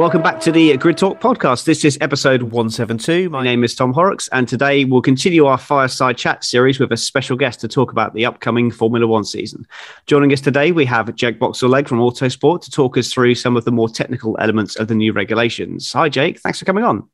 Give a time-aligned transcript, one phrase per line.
[0.00, 1.66] Welcome back to the Grid Talk podcast.
[1.66, 3.28] This is episode 172.
[3.28, 6.96] My name is Tom Horrocks, and today we'll continue our fireside chat series with a
[6.96, 9.66] special guest to talk about the upcoming Formula One season.
[10.06, 13.66] Joining us today, we have Jake Boxall-Legge from Autosport to talk us through some of
[13.66, 15.92] the more technical elements of the new regulations.
[15.92, 16.40] Hi, Jake.
[16.40, 17.06] Thanks for coming on.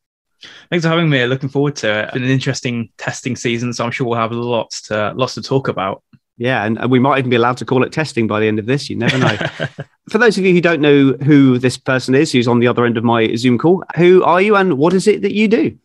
[0.71, 1.27] Thanks for having me.
[1.27, 2.05] Looking forward to it.
[2.05, 5.43] It's been an interesting testing season, so I'm sure we'll have lots to lots to
[5.43, 6.05] talk about.
[6.39, 8.59] Yeah, and, and we might even be allowed to call it testing by the end
[8.59, 8.91] of this.
[8.91, 9.37] You never know.
[10.11, 12.85] For those of you who don't know who this person is, who's on the other
[12.85, 15.79] end of my Zoom call, who are you and what is it that you do?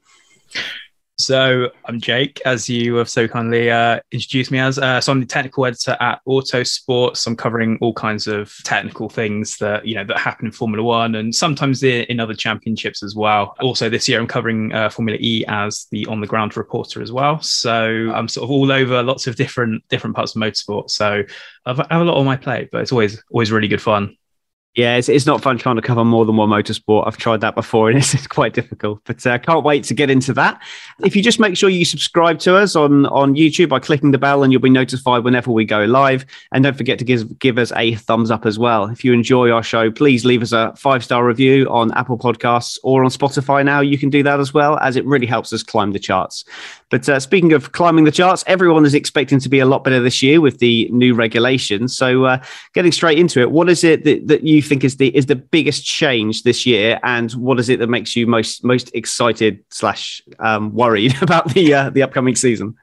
[1.21, 4.79] So I'm Jake, as you have so kindly uh, introduced me as.
[4.79, 7.27] Uh, so I'm the technical editor at Autosports.
[7.27, 11.15] I'm covering all kinds of technical things that you know that happen in Formula One
[11.15, 13.55] and sometimes in, in other championships as well.
[13.61, 17.11] Also, this year I'm covering uh, Formula E as the on the ground reporter as
[17.11, 17.39] well.
[17.41, 20.89] So I'm sort of all over lots of different different parts of motorsport.
[20.89, 21.23] So
[21.65, 24.17] I've, I have a lot on my plate, but it's always always really good fun.
[24.75, 27.05] Yeah, it's, it's not fun trying to cover more than one motorsport.
[27.05, 30.09] I've tried that before and it's, quite difficult, but I uh, can't wait to get
[30.09, 30.61] into that.
[31.03, 34.17] If you just make sure you subscribe to us on, on YouTube by clicking the
[34.17, 36.25] bell and you'll be notified whenever we go live.
[36.53, 38.85] And don't forget to give, give us a thumbs up as well.
[38.85, 42.79] If you enjoy our show, please leave us a five star review on Apple Podcasts
[42.81, 43.81] or on Spotify now.
[43.81, 46.45] You can do that as well, as it really helps us climb the charts.
[46.89, 49.99] But uh, speaking of climbing the charts, everyone is expecting to be a lot better
[49.99, 51.95] this year with the new regulations.
[51.95, 55.15] So, uh, getting straight into it, what is it that, that you think is the
[55.15, 58.93] is the biggest change this year, and what is it that makes you most most
[58.93, 62.75] excited slash um, worried about the uh, the upcoming season?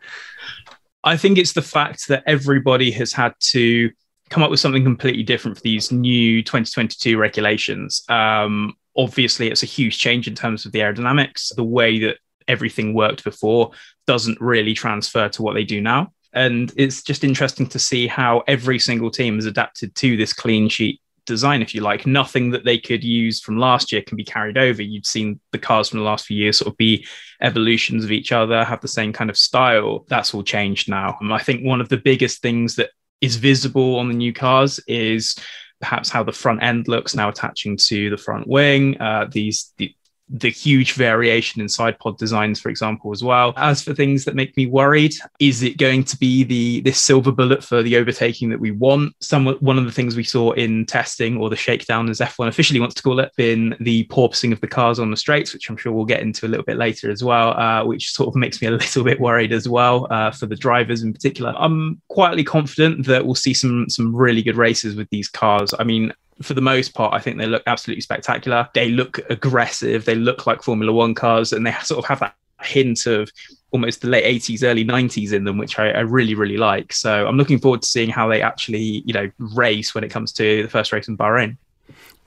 [1.05, 3.91] I think it's the fact that everybody has had to
[4.31, 8.03] come up with something completely different for these new 2022 regulations.
[8.09, 12.95] Um, obviously, it's a huge change in terms of the aerodynamics, the way that everything
[12.95, 13.71] worked before
[14.07, 16.13] doesn't really transfer to what they do now.
[16.33, 20.69] And it's just interesting to see how every single team has adapted to this clean
[20.69, 22.07] sheet design, if you like.
[22.07, 24.83] Nothing that they could use from last year can be carried over.
[24.83, 27.07] You'd seen the cars from the last few years sort of be
[27.41, 30.05] evolutions of each other, have the same kind of style.
[30.09, 31.17] That's all changed now.
[31.21, 32.91] And I think one of the biggest things that
[33.21, 35.37] is visible on the new cars is
[35.81, 39.01] perhaps how the front end looks now attaching to the front wing.
[39.01, 39.95] Uh, these the,
[40.31, 43.53] the huge variation in side pod designs, for example, as well.
[43.57, 47.33] As for things that make me worried, is it going to be the this silver
[47.33, 49.15] bullet for the overtaking that we want?
[49.21, 52.81] Some one of the things we saw in testing or the shakedown, as F1 officially
[52.81, 55.77] wants to call it, been the porpoising of the cars on the straights, which I'm
[55.77, 58.61] sure we'll get into a little bit later as well, uh, which sort of makes
[58.61, 61.55] me a little bit worried as well uh, for the drivers in particular.
[61.57, 65.73] I'm quietly confident that we'll see some some really good races with these cars.
[65.79, 66.13] I mean,
[66.43, 68.69] for the most part, I think they look absolutely spectacular.
[68.75, 70.05] They look aggressive.
[70.05, 73.31] They look like Formula One cars, and they sort of have that hint of
[73.71, 76.93] almost the late 80s, early 90s in them, which I, I, really, really like.
[76.93, 80.33] So I'm looking forward to seeing how they actually, you know, race when it comes
[80.33, 81.57] to the first race in Bahrain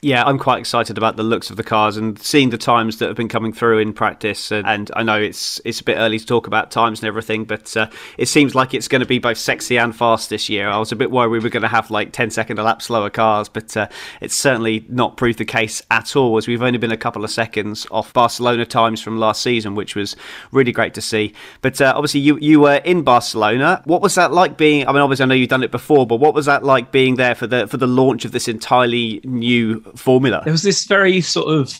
[0.03, 3.07] yeah, I'm quite excited about the looks of the cars and seeing the times that
[3.07, 4.51] have been coming through in practice.
[4.51, 7.45] And, and I know it's it's a bit early to talk about times and everything,
[7.45, 10.67] but uh, it seems like it's going to be both sexy and fast this year.
[10.67, 12.81] I was a bit worried we were going to have like 10 second a lap
[12.81, 13.89] slower cars, but uh,
[14.21, 16.35] it's certainly not proved the case at all.
[16.35, 19.95] As we've only been a couple of seconds off Barcelona times from last season, which
[19.95, 20.15] was
[20.51, 21.31] really great to see.
[21.61, 23.83] But uh, obviously, you you were in Barcelona.
[23.85, 24.87] What was that like being?
[24.87, 27.17] I mean, obviously, I know you've done it before, but what was that like being
[27.17, 30.41] there for the for the launch of this entirely new formula.
[30.43, 31.79] There was this very sort of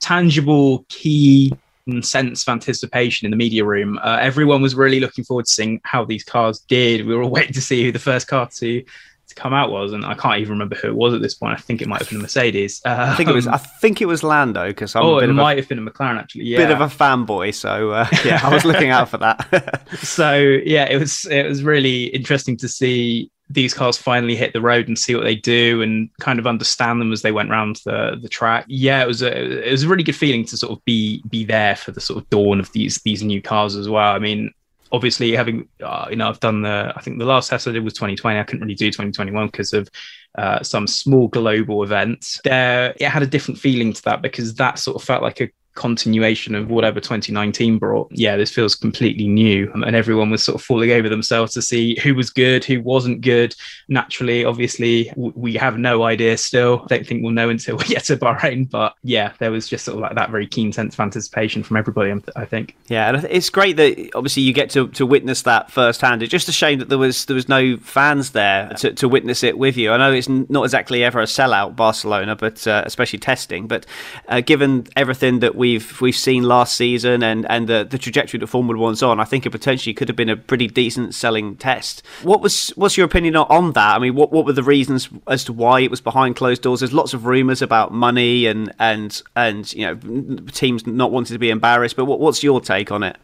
[0.00, 1.52] tangible key
[2.00, 3.98] sense of anticipation in the media room.
[4.02, 7.06] Uh, everyone was really looking forward to seeing how these cars did.
[7.06, 8.84] We were all waiting to see who the first car to
[9.28, 11.58] to come out was, and I can't even remember who it was at this point.
[11.58, 12.80] I think it might have been a Mercedes.
[12.84, 13.46] Uh, I think it was.
[13.46, 15.04] I think it was Lando because I'm.
[15.04, 16.44] Oh, it might a, have been a McLaren actually.
[16.44, 17.54] Yeah, bit of a fanboy.
[17.54, 19.88] So uh, yeah, I was looking out for that.
[19.98, 24.60] so yeah, it was it was really interesting to see these cars finally hit the
[24.60, 27.80] road and see what they do and kind of understand them as they went around
[27.84, 28.64] the the track.
[28.68, 31.44] Yeah, it was a it was a really good feeling to sort of be be
[31.44, 34.14] there for the sort of dawn of these these new cars as well.
[34.14, 34.52] I mean,
[34.90, 37.84] obviously having uh, you know I've done the I think the last test I did
[37.84, 38.38] was 2020.
[38.38, 39.88] I couldn't really do 2021 because of
[40.36, 42.40] uh, some small global events.
[42.42, 45.50] There, it had a different feeling to that because that sort of felt like a
[45.76, 48.10] continuation of whatever 2019 brought.
[48.10, 49.70] Yeah, this feels completely new.
[49.72, 53.20] And everyone was sort of falling over themselves to see who was good, who wasn't
[53.20, 53.54] good.
[53.88, 56.82] Naturally, obviously, we have no idea still.
[56.84, 58.68] I don't think we'll know until we get to Bahrain.
[58.68, 61.76] But yeah, there was just sort of like that very keen sense of anticipation from
[61.76, 62.76] everybody, I think.
[62.88, 66.22] Yeah, and it's great that obviously you get to, to witness that firsthand.
[66.22, 69.42] It's just a shame that there was there was no fans there to, to witness
[69.42, 69.92] it with you.
[69.92, 73.66] I know it's not exactly ever a sellout, Barcelona, but uh, especially testing.
[73.66, 73.84] But
[74.28, 78.38] uh, given everything that we we've we've seen last season and and the, the trajectory
[78.38, 81.56] that Formula One's on, I think it potentially could have been a pretty decent selling
[81.56, 82.02] test.
[82.22, 83.96] What was what's your opinion on that?
[83.96, 86.80] I mean, what what were the reasons as to why it was behind closed doors?
[86.80, 91.38] There's lots of rumours about money and and and you know teams not wanting to
[91.38, 91.96] be embarrassed.
[91.96, 93.16] But what, what's your take on it?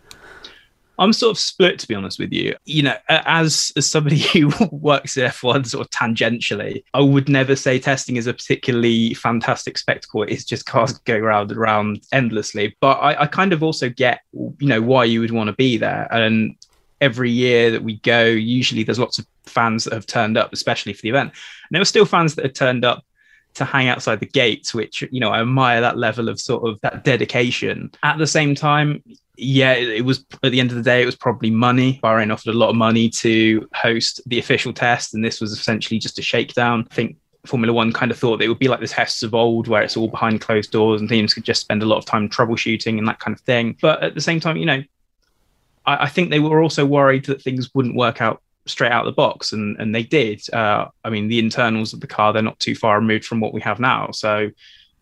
[1.03, 2.55] I'm sort of split, to be honest with you.
[2.65, 7.57] You know, as as somebody who works at F1 sort of tangentially, I would never
[7.57, 10.23] say testing is a particularly fantastic spectacle.
[10.23, 12.77] It's just cars going around and around endlessly.
[12.81, 15.77] But I, I kind of also get, you know, why you would want to be
[15.77, 16.07] there.
[16.13, 16.55] And
[17.01, 20.93] every year that we go, usually there's lots of fans that have turned up, especially
[20.93, 21.31] for the event.
[21.31, 23.05] And there were still fans that had turned up
[23.55, 26.81] to hang outside the gates, which you know I admire that level of sort of
[26.83, 27.91] that dedication.
[28.03, 29.03] At the same time,
[29.37, 31.99] yeah, it, was at the end of the day, it was probably money.
[32.03, 35.99] Bahrain offered a lot of money to host the official test, and this was essentially
[35.99, 36.87] just a shakedown.
[36.91, 39.35] I think Formula One kind of thought that it would be like the tests of
[39.35, 42.05] old, where it's all behind closed doors and teams could just spend a lot of
[42.05, 43.77] time troubleshooting and that kind of thing.
[43.81, 44.83] But at the same time, you know,
[45.87, 49.13] I, I think they were also worried that things wouldn't work out straight out of
[49.13, 50.43] the box, and and they did.
[50.53, 53.55] Uh, I mean, the internals of the car they're not too far removed from what
[53.55, 54.51] we have now, so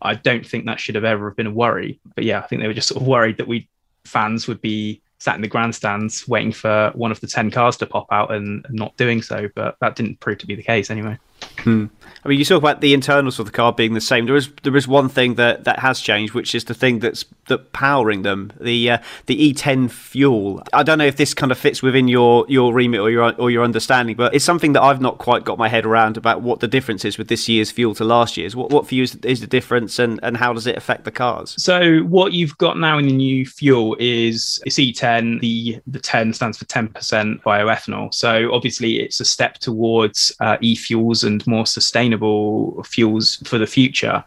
[0.01, 1.99] I don't think that should have ever been a worry.
[2.15, 3.67] But yeah, I think they were just sort of worried that we
[4.05, 7.85] fans would be sat in the grandstands waiting for one of the ten cars to
[7.85, 9.49] pop out and, and not doing so.
[9.53, 11.19] But that didn't prove to be the case anyway.
[11.59, 11.85] Hmm.
[12.23, 14.27] I mean, you talk about the internals of the car being the same.
[14.27, 17.25] There is there is one thing that, that has changed, which is the thing that's
[17.47, 20.61] that powering them the uh, the E10 fuel.
[20.71, 23.49] I don't know if this kind of fits within your, your remit or your or
[23.49, 26.59] your understanding, but it's something that I've not quite got my head around about what
[26.59, 28.55] the difference is with this year's fuel to last year's.
[28.55, 31.11] What what for you is, is the difference, and, and how does it affect the
[31.11, 31.55] cars?
[31.57, 35.10] So what you've got now in the new fuel is it's E10.
[35.19, 38.13] The the 10 stands for 10% bioethanol.
[38.13, 43.67] So obviously it's a step towards uh, e fuels and more sustainable fuels for the
[43.67, 44.23] future.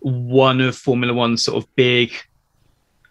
[0.00, 2.12] One of Formula One's sort of big,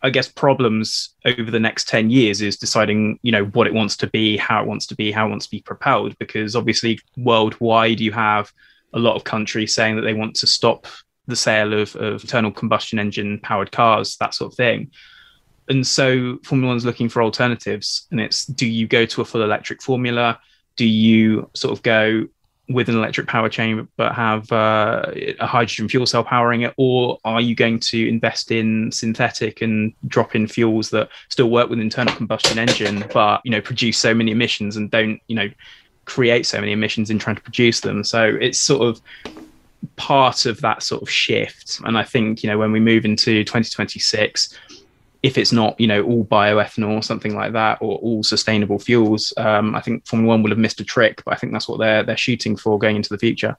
[0.03, 3.97] I guess, problems over the next 10 years is deciding, you know, what it wants
[3.97, 6.17] to be, how it wants to be, how it wants to be propelled.
[6.19, 8.51] Because obviously, worldwide, you have
[8.93, 10.87] a lot of countries saying that they want to stop
[11.27, 14.91] the sale of, of internal combustion engine powered cars, that sort of thing.
[15.67, 18.07] And so Formula One's looking for alternatives.
[18.11, 20.39] And it's do you go to a full electric formula?
[20.75, 22.27] Do you sort of go
[22.67, 25.05] with an electric power chain but have uh,
[25.39, 29.93] a hydrogen fuel cell powering it or are you going to invest in synthetic and
[30.07, 34.13] drop in fuels that still work with internal combustion engine but you know produce so
[34.13, 35.49] many emissions and don't you know
[36.05, 38.99] create so many emissions in trying to produce them so it's sort of
[39.95, 43.43] part of that sort of shift and i think you know when we move into
[43.43, 44.57] 2026
[45.25, 49.33] if it's not, you know, all bioethanol or something like that, or all sustainable fuels,
[49.37, 51.23] um, I think Formula One will have missed a trick.
[51.25, 53.57] But I think that's what they're they're shooting for going into the future.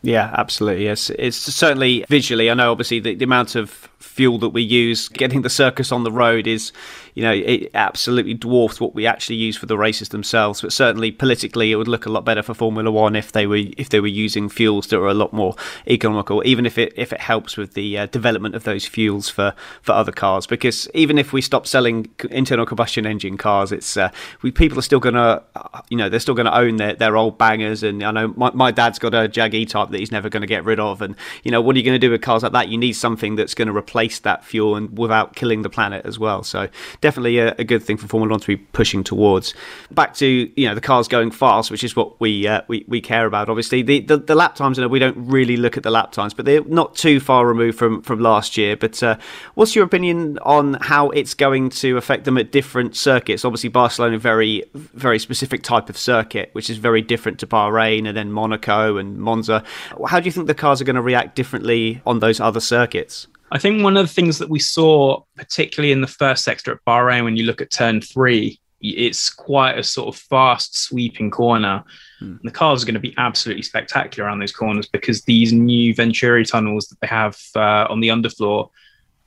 [0.00, 0.84] Yeah, absolutely.
[0.84, 2.50] Yes, it's certainly visually.
[2.50, 6.04] I know, obviously, the, the amount of fuel that we use getting the circus on
[6.04, 6.72] the road is,
[7.14, 10.60] you know, it absolutely dwarfs what we actually use for the races themselves.
[10.60, 13.62] But certainly politically, it would look a lot better for Formula One if they were
[13.76, 15.54] if they were using fuels that are a lot more
[15.86, 19.54] economical, even if it if it helps with the uh, development of those fuels for
[19.82, 20.46] for other cars.
[20.46, 24.10] Because even if we stop selling internal combustion engine cars, it's uh,
[24.42, 25.42] we people are still gonna,
[25.88, 27.82] you know, they're still gonna own their, their old bangers.
[27.82, 30.42] And I know my, my dad's got a Jag E type that he's never going
[30.42, 31.00] to get rid of.
[31.00, 32.68] And you know, what are you going to do with cars like that?
[32.68, 36.18] You need something that's going to replace that fuel and without killing the planet as
[36.18, 36.42] well.
[36.42, 36.68] So
[37.00, 39.54] definitely a, a, good thing for Formula One to be pushing towards.
[39.92, 43.00] Back to you know the cars going fast, which is what we uh, we, we
[43.00, 43.48] care about.
[43.48, 44.78] Obviously, the, the, the lap times.
[44.78, 47.78] You we don't really look at the lap times, but they're not too far removed
[47.78, 48.76] from from last year.
[48.76, 49.16] But uh,
[49.54, 53.44] what's your opinion on how it's going to affect them at different circuits?
[53.44, 58.16] Obviously, Barcelona very very specific type of circuit, which is very different to Bahrain and
[58.16, 59.62] then Monaco and Monza.
[60.08, 63.28] How do you think the cars are going to react differently on those other circuits?
[63.52, 66.84] I think one of the things that we saw, particularly in the first sector at
[66.84, 71.84] Bahrain, when you look at turn three, it's quite a sort of fast sweeping corner.
[72.18, 72.36] Hmm.
[72.44, 76.44] the cars are going to be absolutely spectacular around those corners because these new Venturi
[76.44, 78.70] tunnels that they have uh, on the underfloor,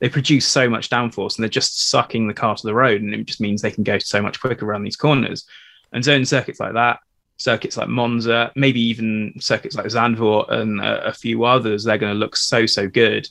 [0.00, 3.02] they produce so much downforce and they're just sucking the car to the road.
[3.02, 5.46] And it just means they can go so much quicker around these corners.
[5.92, 7.00] And so in circuits like that,
[7.36, 12.12] circuits like Monza, maybe even circuits like Zandvoort and a, a few others, they're going
[12.12, 13.28] to look so, so good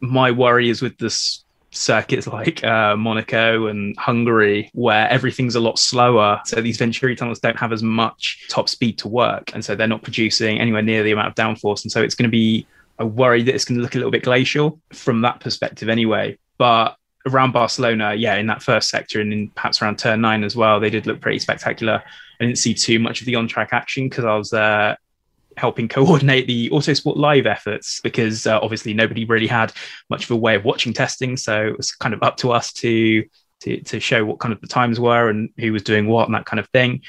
[0.00, 5.78] my worry is with this circuits like uh, Monaco and Hungary, where everything's a lot
[5.78, 6.40] slower.
[6.44, 9.52] So these Venturi tunnels don't have as much top speed to work.
[9.54, 11.82] And so they're not producing anywhere near the amount of downforce.
[11.82, 12.66] And so it's going to be
[12.98, 16.38] a worry that it's going to look a little bit glacial from that perspective anyway.
[16.58, 20.56] But around Barcelona, yeah, in that first sector and in perhaps around turn nine as
[20.56, 22.02] well, they did look pretty spectacular.
[22.40, 24.96] I didn't see too much of the on track action because I was uh,
[25.60, 29.72] helping coordinate the Autosport Live efforts because uh, obviously nobody really had
[30.08, 31.36] much of a way of watching testing.
[31.36, 33.24] So it was kind of up to us to,
[33.60, 36.34] to, to show what kind of the times were and who was doing what and
[36.34, 37.02] that kind of thing.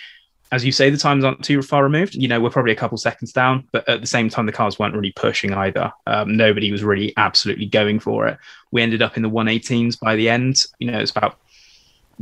[0.52, 2.14] As you say, the times aren't too far removed.
[2.14, 4.78] You know, we're probably a couple seconds down, but at the same time, the cars
[4.78, 5.94] weren't really pushing either.
[6.08, 8.38] Um, nobody was really absolutely going for it.
[8.70, 10.66] We ended up in the 118s by the end.
[10.78, 11.40] You know, it's about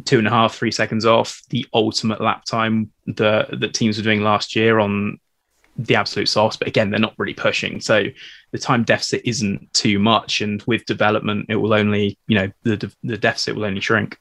[0.05, 4.03] two and a half, three seconds off the ultimate lap time that that teams were
[4.03, 5.19] doing last year on
[5.85, 6.57] the absolute source.
[6.57, 8.05] But again, they're not really pushing, so
[8.51, 10.41] the time deficit isn't too much.
[10.41, 14.17] And with development, it will only, you know, the the deficit will only shrink.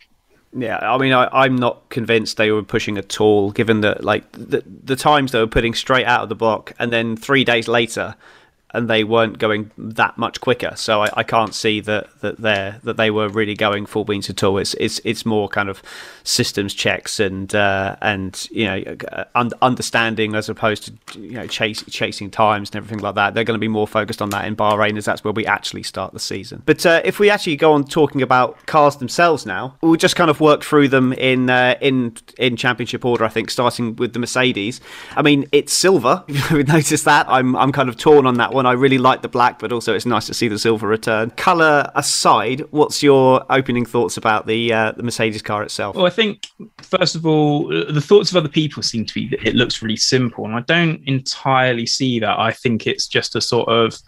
[0.56, 4.30] Yeah, I mean, I, am not convinced they were pushing at all, given that like
[4.32, 7.68] the the times they were putting straight out of the block, and then three days
[7.68, 8.14] later
[8.72, 10.72] and they weren't going that much quicker.
[10.76, 14.28] So I, I can't see that that they that they were really going full beans
[14.28, 14.58] at all.
[14.58, 15.82] It's it's it's more kind of
[16.25, 18.96] systems checks and uh, and you know
[19.34, 23.34] un- understanding as opposed to you know chase, chasing times and everything like that.
[23.34, 25.82] They're going to be more focused on that in Bahrain as that's where we actually
[25.82, 26.62] start the season.
[26.66, 30.30] But uh, if we actually go on talking about cars themselves now, we'll just kind
[30.30, 33.25] of work through them in uh, in in championship order.
[33.25, 34.80] I think starting with the Mercedes.
[35.16, 36.25] I mean, it's silver.
[36.52, 37.26] We've noticed that.
[37.28, 38.57] I'm I'm kind of torn on that one.
[38.66, 41.30] I really like the black, but also it's nice to see the silver return.
[41.30, 45.96] Color aside, what's your opening thoughts about the uh, the Mercedes car itself?
[45.96, 46.46] Well, I think
[46.78, 49.96] first of all, the thoughts of other people seem to be that it looks really
[49.96, 52.38] simple, and I don't entirely see that.
[52.38, 53.98] I think it's just a sort of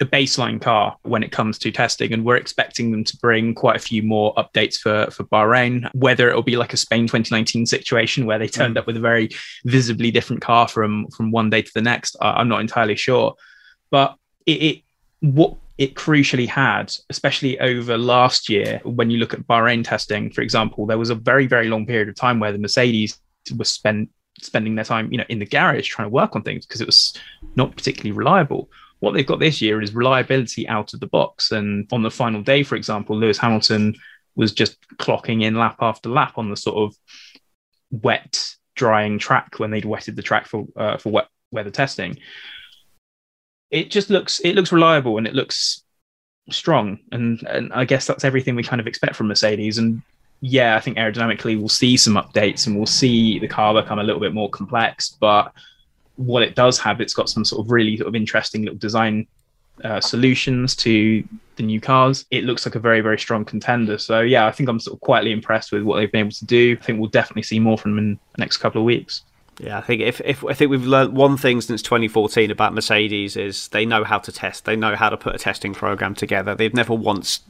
[0.00, 3.76] a baseline car when it comes to testing, and we're expecting them to bring quite
[3.76, 5.88] a few more updates for for Bahrain.
[5.94, 8.78] Whether it'll be like a Spain 2019 situation where they turned mm.
[8.78, 9.30] up with a very
[9.64, 13.34] visibly different car from from one day to the next, I'm not entirely sure.
[13.90, 14.82] But it, it
[15.20, 20.40] what it crucially had, especially over last year, when you look at Bahrain testing, for
[20.40, 23.18] example, there was a very very long period of time where the Mercedes
[23.56, 24.10] was spent
[24.40, 26.86] spending their time, you know, in the garage trying to work on things because it
[26.86, 27.14] was
[27.54, 28.68] not particularly reliable
[29.04, 31.52] what they've got this year is reliability out of the box.
[31.52, 33.94] And on the final day, for example, Lewis Hamilton
[34.34, 36.96] was just clocking in lap after lap on the sort of
[37.90, 42.18] wet drying track when they'd wetted the track for uh, for wet weather testing.
[43.70, 45.82] It just looks it looks reliable and it looks
[46.50, 49.78] strong, and and I guess that's everything we kind of expect from Mercedes.
[49.78, 50.02] And
[50.40, 54.02] yeah, I think aerodynamically we'll see some updates and we'll see the car become a
[54.02, 55.52] little bit more complex, but
[56.16, 59.26] what it does have, it's got some sort of really sort of interesting little design
[59.82, 61.24] uh, solutions to
[61.56, 62.24] the new cars.
[62.30, 63.98] It looks like a very, very strong contender.
[63.98, 66.44] So yeah, I think I'm sort of quietly impressed with what they've been able to
[66.44, 66.76] do.
[66.80, 69.22] I think we'll definitely see more from them in the next couple of weeks.
[69.58, 73.36] Yeah, I think if, if I think we've learned one thing since 2014 about Mercedes
[73.36, 74.64] is they know how to test.
[74.64, 76.54] They know how to put a testing program together.
[76.54, 77.40] They've never once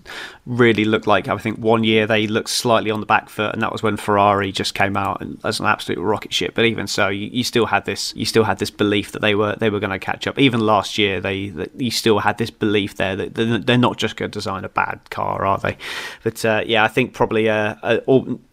[0.45, 1.29] really looked like.
[1.29, 3.97] I think one year they looked slightly on the back foot, and that was when
[3.97, 6.55] Ferrari just came out as an absolute rocket ship.
[6.55, 8.15] But even so, you, you still had this.
[8.15, 10.39] You still had this belief that they were they were going to catch up.
[10.39, 14.31] Even last year, they you still had this belief there that they're not just going
[14.31, 15.79] to design a bad car, are they?
[16.23, 17.99] But uh, yeah, I think probably a, a,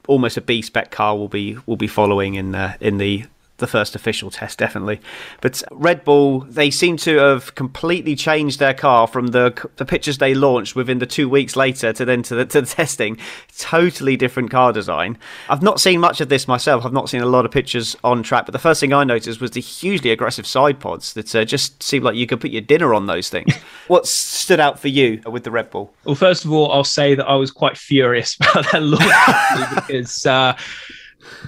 [0.07, 3.25] almost a B spec car will be will be following in uh, in the
[3.61, 4.99] the first official test, definitely.
[5.39, 10.17] But Red Bull, they seem to have completely changed their car from the the pictures
[10.17, 13.17] they launched within the two weeks later to then to the, to the testing.
[13.57, 15.17] Totally different car design.
[15.47, 16.85] I've not seen much of this myself.
[16.85, 19.39] I've not seen a lot of pictures on track, but the first thing I noticed
[19.39, 22.61] was the hugely aggressive side pods that uh, just seemed like you could put your
[22.61, 23.53] dinner on those things.
[23.87, 25.93] what stood out for you with the Red Bull?
[26.03, 30.25] Well, first of all, I'll say that I was quite furious about that launch because.
[30.25, 30.57] Uh,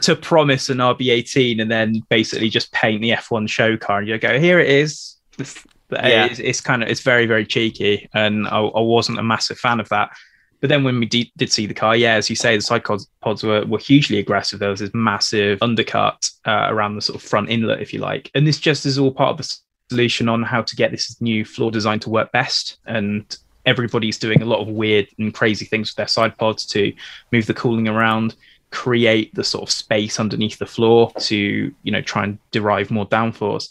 [0.01, 4.17] to promise an RB18 and then basically just paint the F1 show car and you
[4.17, 5.17] go, here it is.
[5.91, 6.25] yeah.
[6.25, 9.79] It's, it's, kind of it's very very cheeky, and I, I, wasn't a massive fan
[9.79, 10.11] of that.
[10.59, 12.85] But then when we did, did see the car, yeah, as you say, the side
[12.85, 14.59] pods, pods were, were hugely aggressive.
[14.59, 18.31] There was this massive undercut uh, around the sort of front inlet, if you like,
[18.33, 19.57] and this just is all part of the
[19.89, 22.77] solution on how to get this new floor design to work best.
[22.85, 26.93] And everybody's doing a lot of weird and crazy things with their side pods to
[27.31, 28.35] move the cooling around
[28.73, 33.07] create the sort of space underneath the floor to you know try and derive more
[33.07, 33.69] downforce.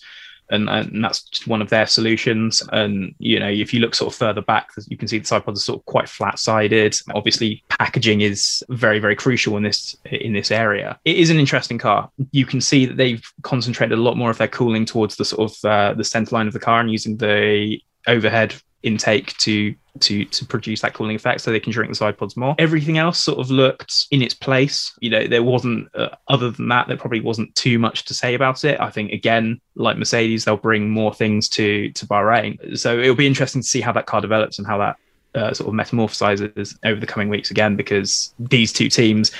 [0.50, 2.62] And, and that's just one of their solutions.
[2.72, 5.44] And you know if you look sort of further back you can see the side
[5.44, 9.96] pods are sort of quite flat sided obviously packaging is very very crucial in this
[10.04, 11.00] in this area.
[11.04, 12.08] It is an interesting car.
[12.30, 15.50] You can see that they've concentrated a lot more of their cooling towards the sort
[15.50, 20.24] of uh, the center line of the car and using the overhead intake to to
[20.26, 23.18] to produce that cooling effect so they can shrink the side pods more everything else
[23.18, 26.96] sort of looked in its place you know there wasn't uh, other than that there
[26.96, 30.88] probably wasn't too much to say about it i think again like mercedes they'll bring
[30.88, 34.58] more things to to bahrain so it'll be interesting to see how that car develops
[34.58, 34.96] and how that
[35.34, 39.30] uh, sort of metamorphosizes over the coming weeks again because these two teams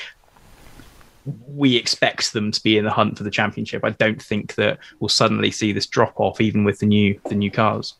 [1.46, 3.84] we expect them to be in the hunt for the championship.
[3.84, 7.34] I don't think that we'll suddenly see this drop off even with the new the
[7.34, 7.94] new cars.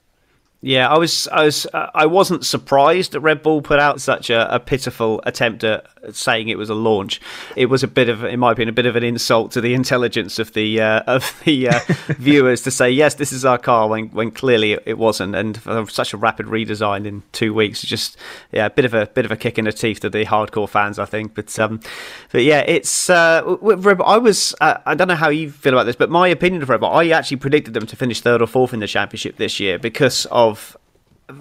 [0.65, 4.31] Yeah, I was, I was, uh, I wasn't surprised that Red Bull put out such
[4.31, 7.21] a, a, pitiful attempt at saying it was a launch.
[7.57, 9.75] It was a bit of, in my opinion, a bit of an insult to the
[9.75, 11.81] intelligence of the uh, of the uh,
[12.19, 16.13] viewers to say yes, this is our car when when clearly it, wasn't, and such
[16.13, 18.17] a rapid redesign in two weeks, just
[18.51, 20.69] yeah, a bit of a bit of a kick in the teeth to the hardcore
[20.69, 21.35] fans, I think.
[21.35, 21.81] But um,
[22.31, 23.43] but yeah, it's uh,
[24.05, 26.69] I was, uh, I don't know how you feel about this, but my opinion of
[26.69, 29.79] Bull, I actually predicted them to finish third or fourth in the championship this year
[29.79, 30.77] because of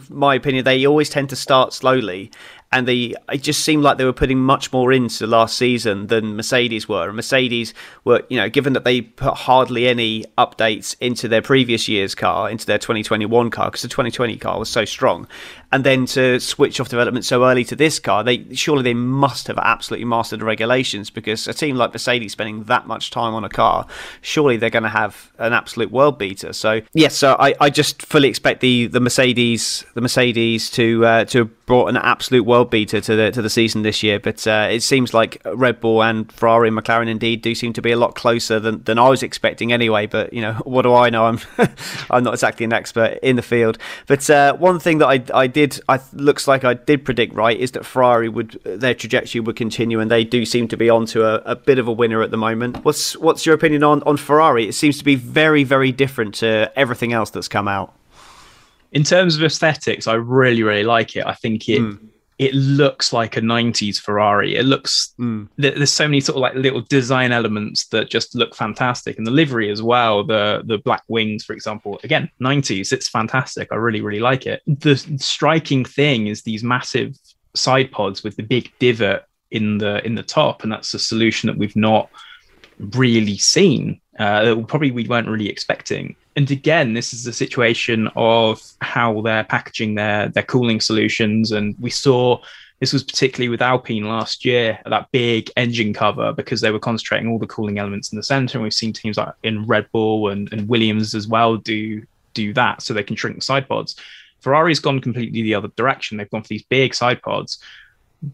[0.10, 2.32] my opinion, they always tend to start slowly,
[2.74, 6.38] and they it just seemed like they were putting much more into last season than
[6.38, 7.08] Mercedes were.
[7.08, 7.74] And Mercedes
[8.06, 12.50] were, you know, given that they put hardly any updates into their previous year's car,
[12.50, 15.28] into their 2021 car, because the 2020 car was so strong,
[15.74, 19.48] and then to switch off development so early to this car, they surely they must
[19.48, 23.44] have absolutely mastered the regulations because a team like Mercedes spending that much time on
[23.44, 23.86] a car,
[24.22, 26.54] surely they're going to have an absolute world beater.
[26.54, 31.26] So yes, so I, I just fully expect the the Mercedes the Mercedes to uh,
[31.26, 34.20] to have brought an absolute world beater to the to the season this year.
[34.20, 37.82] But uh, it seems like Red Bull and Ferrari and McLaren indeed do seem to
[37.82, 40.08] be a lot closer than, than I was expecting anyway.
[40.08, 41.26] But you know what do I know?
[41.26, 41.40] I'm
[42.10, 43.78] I'm not exactly an expert in the field.
[44.08, 45.80] But uh, one thing that I I did.
[45.90, 50.00] I looks like I did predict right is that Ferrari would their trajectory would continue,
[50.00, 52.38] and they do seem to be onto a, a bit of a winner at the
[52.38, 52.84] moment.
[52.86, 54.68] What's what's your opinion on on Ferrari?
[54.68, 57.94] It seems to be very very different to everything else that's come out.
[58.92, 61.26] In terms of aesthetics, I really really like it.
[61.26, 61.82] I think it.
[61.82, 62.11] Mm
[62.42, 64.56] it looks like a 90s Ferrari.
[64.56, 65.48] It looks mm.
[65.58, 69.32] there's so many sort of like little design elements that just look fantastic, and the
[69.32, 70.24] livery as well.
[70.24, 72.92] The the black wings, for example, again 90s.
[72.92, 73.68] It's fantastic.
[73.72, 74.64] I really really like it.
[74.66, 77.16] The striking thing is these massive
[77.54, 81.46] side pods with the big divot in the in the top, and that's a solution
[81.46, 82.10] that we've not
[82.80, 84.02] really seen.
[84.18, 89.44] Uh, probably we weren't really expecting and again, this is a situation of how they're
[89.44, 91.52] packaging their their cooling solutions.
[91.52, 92.42] And we saw
[92.80, 97.30] this was particularly with Alpine last year, that big engine cover, because they were concentrating
[97.30, 98.58] all the cooling elements in the center.
[98.58, 102.54] And we've seen teams like in Red Bull and, and Williams as well do do
[102.54, 103.98] that so they can shrink the side pods.
[104.40, 106.18] Ferrari's gone completely the other direction.
[106.18, 107.60] They've gone for these big side pods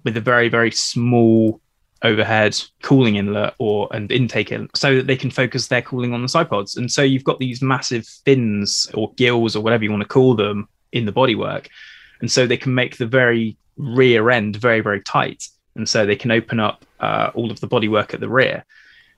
[0.04, 1.60] with a very, very small
[2.04, 6.22] overhead cooling inlet or and intake inlet so that they can focus their cooling on
[6.22, 6.78] the side pods.
[6.78, 10.36] And so you've got these massive fins or gills or whatever you want to call
[10.36, 11.68] them in the bodywork.
[12.22, 15.48] And so they can make the very rear end very, very tight.
[15.76, 18.66] And so they can open up uh, all of the bodywork at the rear.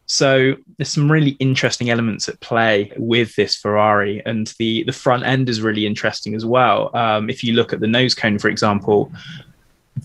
[0.06, 5.24] So there's some really interesting elements at play with this Ferrari, and the the front
[5.24, 6.90] end is really interesting as well.
[6.98, 9.12] Um, if you look at the nose cone, for example,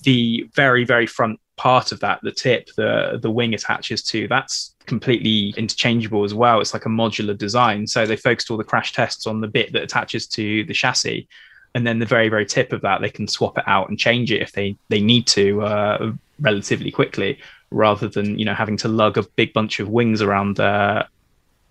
[0.03, 4.75] the very very front part of that, the tip, the the wing attaches to, that's
[4.87, 6.61] completely interchangeable as well.
[6.61, 7.87] It's like a modular design.
[7.87, 11.29] So they focused all the crash tests on the bit that attaches to the chassis.
[11.75, 14.31] And then the very, very tip of that, they can swap it out and change
[14.31, 17.38] it if they, they need to uh, relatively quickly,
[17.70, 21.05] rather than you know having to lug a big bunch of wings around uh,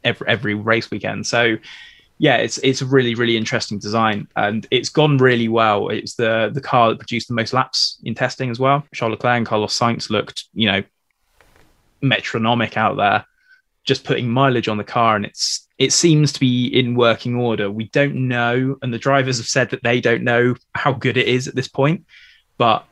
[0.04, 1.26] every every race weekend.
[1.26, 1.58] So
[2.17, 5.89] yeah, it's it's a really really interesting design, and it's gone really well.
[5.89, 8.84] It's the the car that produced the most laps in testing as well.
[8.93, 10.84] Charles Leclerc and Carlos Sainz looked, you know,
[12.02, 13.26] metronomic out there,
[13.84, 17.69] just putting mileage on the car, and it's it seems to be in working order.
[17.69, 21.28] We don't know, and the drivers have said that they don't know how good it
[21.28, 22.06] is at this point,
[22.58, 22.86] but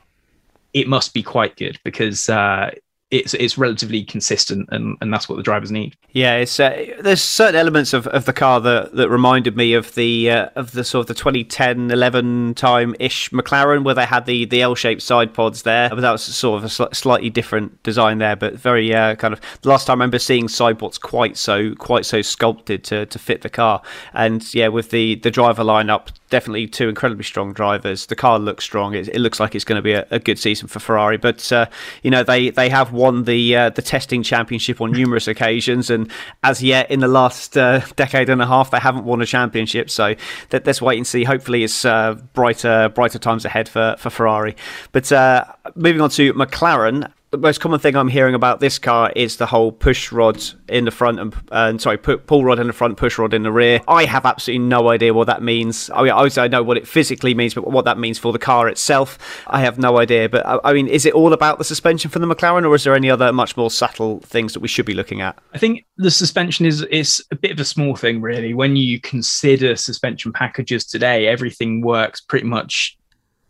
[0.72, 2.70] it must be quite good because uh,
[3.12, 5.94] it's it's relatively consistent, and, and that's what the drivers need.
[6.12, 9.94] Yeah, it's uh, there's certain elements of, of the car that, that reminded me of
[9.94, 14.24] the uh, of the sort of the 2010 11 time ish McLaren where they had
[14.24, 17.28] the, the L shaped side pods there, but that was sort of a sl- slightly
[17.28, 20.78] different design there, but very uh, kind of the last time I remember seeing side
[20.78, 23.82] pods quite so quite so sculpted to, to fit the car,
[24.14, 28.06] and yeah, with the the driver lineup definitely two incredibly strong drivers.
[28.06, 28.94] The car looks strong.
[28.94, 31.18] It, it looks like it's going to be a, a, good season for Ferrari.
[31.18, 31.66] But uh,
[32.02, 36.10] you know they they have won the uh, the testing championship on numerous occasions, and
[36.42, 39.90] as yet in the last uh, decade and a half they haven't won a championship.
[39.90, 40.16] So
[40.48, 41.22] that, let's wait and see.
[41.22, 44.56] Hopefully it's uh, brighter brighter times ahead for for Ferrari.
[44.92, 49.10] But uh, moving on to McLaren the most common thing I'm hearing about this car
[49.16, 52.74] is the whole push rod in the front and uh, sorry, pull rod in the
[52.74, 53.80] front, push rod in the rear.
[53.88, 55.88] I have absolutely no idea what that means.
[55.94, 58.38] I mean, obviously I know what it physically means, but what that means for the
[58.38, 60.28] car itself, I have no idea.
[60.28, 62.94] But I mean, is it all about the suspension for the McLaren, or is there
[62.94, 65.38] any other much more subtle things that we should be looking at?
[65.54, 68.52] I think the suspension is is a bit of a small thing, really.
[68.52, 72.98] When you consider suspension packages today, everything works pretty much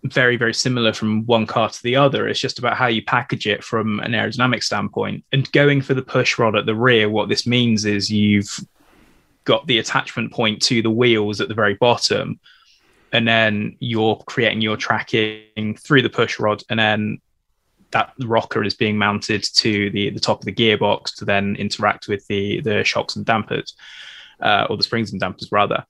[0.04, 2.26] very, very similar from one car to the other.
[2.26, 5.24] It's just about how you package it from an aerodynamic standpoint.
[5.32, 8.58] And going for the push rod at the rear, what this means is you've
[9.44, 12.40] got the attachment point to the wheels at the very bottom.
[13.12, 16.62] And then you're creating your tracking through the push rod.
[16.68, 17.20] And then
[17.92, 22.08] that rocker is being mounted to the, the top of the gearbox to then interact
[22.08, 23.76] with the, the shocks and dampers,
[24.40, 25.84] uh, or the springs and dampers rather.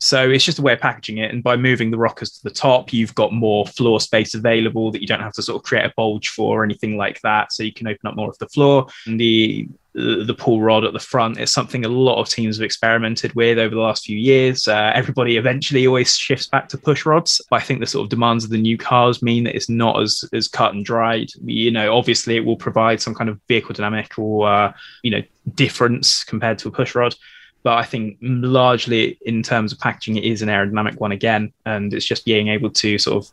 [0.00, 1.32] So it's just a way of packaging it.
[1.32, 5.00] And by moving the rockers to the top, you've got more floor space available that
[5.00, 7.52] you don't have to sort of create a bulge for or anything like that.
[7.52, 8.86] So you can open up more of the floor.
[9.06, 12.64] And the the pull rod at the front is something a lot of teams have
[12.64, 14.68] experimented with over the last few years.
[14.68, 17.40] Uh, everybody eventually always shifts back to push rods.
[17.50, 20.00] But I think the sort of demands of the new cars mean that it's not
[20.00, 21.30] as as cut and dried.
[21.44, 25.22] You know, obviously it will provide some kind of vehicle dynamic or uh, you know
[25.54, 27.16] difference compared to a push rod
[27.62, 31.92] but I think largely in terms of packaging, it is an aerodynamic one again, and
[31.92, 33.30] it's just being able to sort of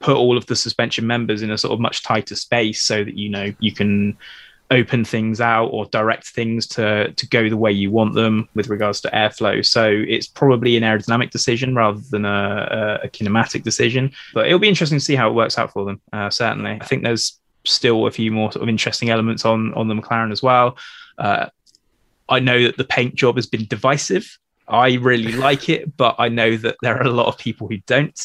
[0.00, 3.16] put all of the suspension members in a sort of much tighter space so that
[3.16, 4.16] you know you can
[4.70, 8.68] open things out or direct things to to go the way you want them with
[8.68, 9.64] regards to airflow.
[9.64, 14.12] So it's probably an aerodynamic decision rather than a, a, a kinematic decision.
[14.34, 16.00] But it'll be interesting to see how it works out for them.
[16.12, 19.88] Uh, certainly, I think there's still a few more sort of interesting elements on on
[19.88, 20.76] the McLaren as well.
[21.18, 21.46] Uh,
[22.28, 24.38] I know that the paint job has been divisive.
[24.68, 27.78] I really like it, but I know that there are a lot of people who
[27.86, 28.20] don't.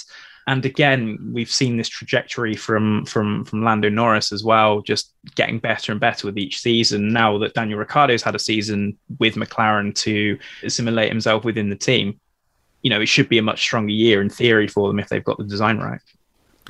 [0.47, 5.59] And again, we've seen this trajectory from from from Lando Norris as well, just getting
[5.59, 7.13] better and better with each season.
[7.13, 12.19] Now that Daniel Ricciardo's had a season with McLaren to assimilate himself within the team,
[12.81, 15.23] you know, it should be a much stronger year in theory for them if they've
[15.23, 16.01] got the design right.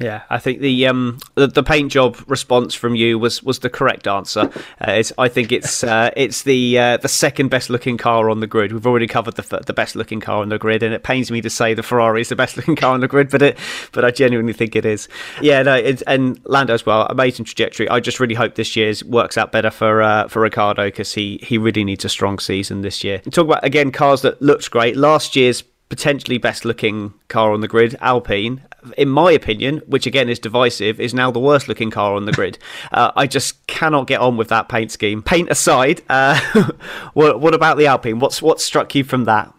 [0.01, 3.69] Yeah, I think the um the, the, paint job response from you was was the
[3.69, 4.51] correct answer.
[4.79, 8.47] Uh, I think it's uh, it's the uh, the second best looking car on the
[8.47, 8.71] grid.
[8.71, 11.41] We've already covered the the best looking car on the grid, and it pains me
[11.41, 13.57] to say the Ferrari is the best looking car on the grid, but it
[13.91, 15.07] but I genuinely think it is.
[15.41, 17.87] Yeah, no, it, and Lando as well, amazing trajectory.
[17.89, 21.39] I just really hope this year's works out better for uh, for Ricciardo because he
[21.43, 23.19] he really needs a strong season this year.
[23.19, 27.67] talk about again cars that looked great last year's potentially best looking car on the
[27.67, 28.63] grid, Alpine,
[28.97, 32.31] in my opinion, which again is divisive, is now the worst looking car on the
[32.31, 32.57] grid.
[32.91, 35.21] Uh, I just cannot get on with that paint scheme.
[35.21, 36.37] Paint aside, uh,
[37.13, 38.19] what, what, about the Alpine?
[38.19, 39.53] What's what struck you from that?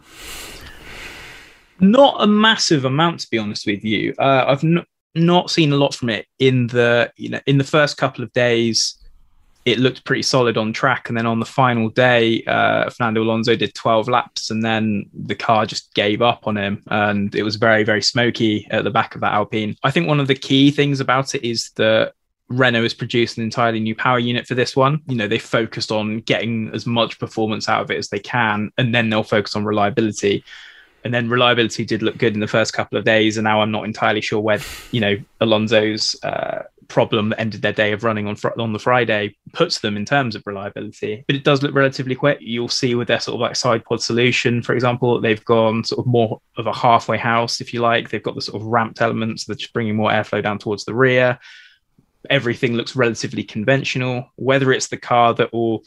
[1.79, 4.13] Not a massive amount, to be honest with you.
[4.19, 7.63] Uh, I've n- not seen a lot from it in the you know in the
[7.63, 8.95] first couple of days
[9.65, 11.07] it looked pretty solid on track.
[11.07, 15.35] And then on the final day, uh, Fernando Alonso did 12 laps and then the
[15.35, 16.83] car just gave up on him.
[16.87, 19.75] And it was very, very smoky at the back of that Alpine.
[19.83, 22.13] I think one of the key things about it is that
[22.49, 25.01] Renault has produced an entirely new power unit for this one.
[25.07, 28.71] You know, they focused on getting as much performance out of it as they can,
[28.77, 30.43] and then they'll focus on reliability.
[31.05, 33.71] And then reliability did look good in the first couple of days, and now I'm
[33.71, 34.59] not entirely sure where
[34.91, 38.79] you know Alonso's uh, problem that ended their day of running on fr- on the
[38.79, 41.23] Friday puts them in terms of reliability.
[41.27, 42.37] But it does look relatively quick.
[42.41, 45.99] You'll see with their sort of like side pod solution, for example, they've gone sort
[45.99, 48.09] of more of a halfway house, if you like.
[48.09, 51.39] They've got the sort of ramped elements that's bringing more airflow down towards the rear.
[52.29, 54.31] Everything looks relatively conventional.
[54.35, 55.83] Whether it's the car that will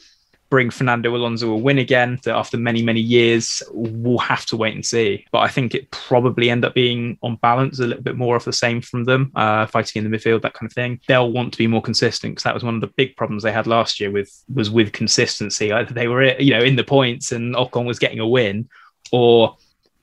[0.49, 4.75] bring Fernando Alonso a win again that after many, many years, we'll have to wait
[4.75, 5.25] and see.
[5.31, 8.45] But I think it probably end up being on balance a little bit more of
[8.45, 10.99] the same from them, uh, fighting in the midfield, that kind of thing.
[11.07, 13.51] They'll want to be more consistent because that was one of the big problems they
[13.51, 15.71] had last year with was with consistency.
[15.71, 18.69] Either they were, you know, in the points and Ocon was getting a win,
[19.11, 19.57] or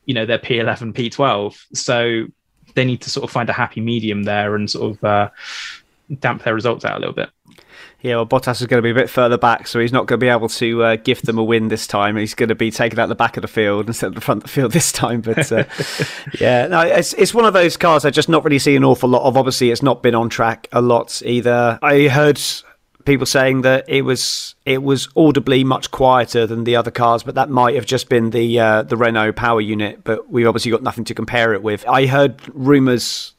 [0.06, 1.56] you know, they're P11, P12.
[1.74, 2.26] So
[2.74, 5.30] they need to sort of find a happy medium there and sort of uh,
[6.20, 7.30] damp their results out a little bit.
[8.04, 10.20] Yeah, well, Bottas is going to be a bit further back, so he's not going
[10.20, 12.18] to be able to uh, gift them a win this time.
[12.18, 14.42] He's going to be taken out the back of the field instead of the front
[14.42, 15.22] of the field this time.
[15.22, 15.64] But uh,
[16.38, 19.08] yeah, no, it's it's one of those cars I just not really see an awful
[19.08, 19.38] lot of.
[19.38, 21.78] Obviously, it's not been on track a lot either.
[21.80, 22.38] I heard
[23.04, 27.34] people saying that it was it was audibly much quieter than the other cars, but
[27.36, 30.04] that might have just been the uh, the Renault power unit.
[30.04, 31.86] But we've obviously got nothing to compare it with.
[31.88, 33.33] I heard rumours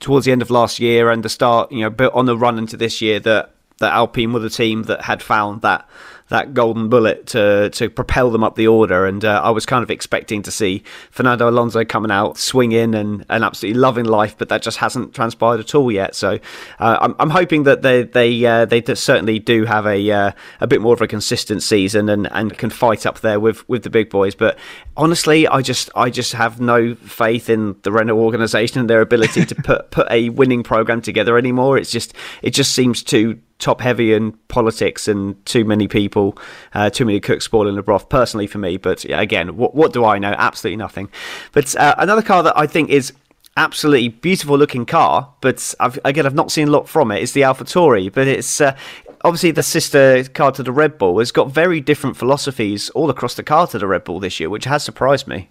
[0.00, 2.76] towards the end of last year and the start, you know, on the run into
[2.76, 5.88] this year that that Alpine were the team that had found that
[6.28, 9.06] that golden bullet to to propel them up the order.
[9.06, 13.24] And uh, I was kind of expecting to see Fernando Alonso coming out, swinging and,
[13.28, 16.14] and absolutely loving life, but that just hasn't transpired at all yet.
[16.14, 16.38] So
[16.80, 20.66] uh, I'm, I'm hoping that they they uh, they certainly do have a uh, a
[20.66, 23.90] bit more of a consistent season and, and can fight up there with, with the
[23.90, 24.34] big boys.
[24.34, 24.58] But
[24.96, 29.44] honestly, I just I just have no faith in the Renault organisation and their ability
[29.46, 31.78] to put put a winning program together anymore.
[31.78, 36.36] It's just it just seems too top heavy in politics and too many people,
[36.74, 38.08] uh, too many cooks spoiling the broth.
[38.08, 40.34] Personally, for me, but again, what what do I know?
[40.36, 41.10] Absolutely nothing.
[41.52, 43.12] But uh, another car that I think is
[43.56, 47.22] absolutely beautiful looking car, but I've, again, I've not seen a lot from it.
[47.22, 48.76] It's the AlphaTauri, but it's uh,
[49.24, 53.34] obviously the sister car to the Red Bull has got very different philosophies all across
[53.34, 55.48] the car to the Red Bull this year, which has surprised me.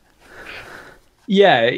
[1.27, 1.71] Yeah,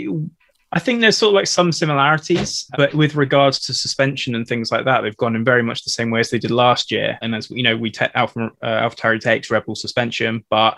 [0.71, 4.69] I think there's sort of like some similarities, but with regards to suspension and things
[4.69, 7.17] like that, they've gone in very much the same way as they did last year.
[7.21, 10.77] And as you know, we te- Alpha uh, AlphaTauri takes Red Bull suspension, but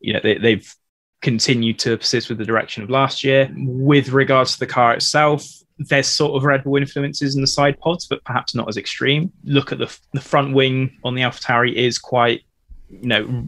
[0.00, 0.74] you know they, they've
[1.20, 3.50] continued to persist with the direction of last year.
[3.56, 5.46] With regards to the car itself,
[5.78, 9.30] there's sort of Red Bull influences in the side pods, but perhaps not as extreme.
[9.44, 12.42] Look at the the front wing on the AlphaTauri is quite,
[12.88, 13.46] you know,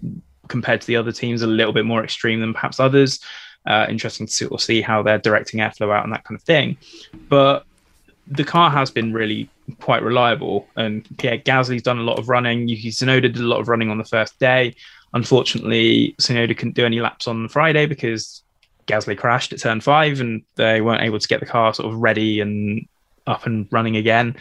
[0.48, 3.20] compared to the other teams, a little bit more extreme than perhaps others.
[3.68, 6.42] Uh, interesting to sort of see how they're directing airflow out and that kind of
[6.42, 6.76] thing.
[7.28, 7.66] But
[8.26, 9.50] the car has been really
[9.80, 12.66] quite reliable, and Pierre Gasly's done a lot of running.
[12.66, 14.74] Yuki Tsunoda did a lot of running on the first day.
[15.12, 18.42] Unfortunately, Tsunoda couldn't do any laps on Friday because
[18.86, 21.98] Gasly crashed at turn five and they weren't able to get the car sort of
[21.98, 22.86] ready and
[23.26, 24.34] up and running again,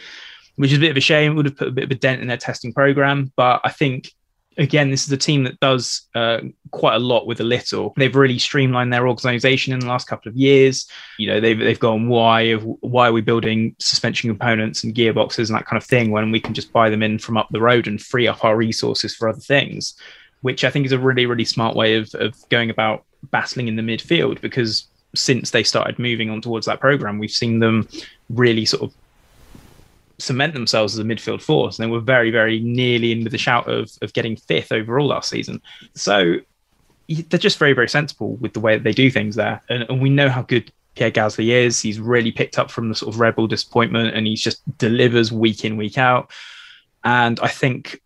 [0.56, 1.34] which is a bit of a shame.
[1.34, 3.32] It would have put a bit of a dent in their testing program.
[3.36, 4.14] But I think,
[4.58, 6.40] again, this is a team that does uh,
[6.72, 7.94] quite a lot with a little.
[7.98, 10.90] They've really streamlined their organization in the last couple of years.
[11.18, 15.58] You know, they've, they've gone, why, why are we building suspension components and gearboxes and
[15.58, 17.88] that kind of thing when we can just buy them in from up the road
[17.88, 19.96] and free up our resources for other things?
[20.42, 23.76] which I think is a really, really smart way of, of going about battling in
[23.76, 27.88] the midfield because since they started moving on towards that program, we've seen them
[28.30, 28.94] really sort of
[30.20, 31.78] cement themselves as a midfield force.
[31.78, 35.08] And they were very, very nearly in with the shout of, of getting fifth overall
[35.08, 35.62] last season.
[35.94, 36.38] So
[37.08, 39.62] they're just very, very sensible with the way that they do things there.
[39.70, 41.82] And, and we know how good Pierre Gasly is.
[41.82, 45.32] He's really picked up from the sort of Red Bull disappointment and he just delivers
[45.32, 46.32] week in, week out.
[47.04, 48.02] And I think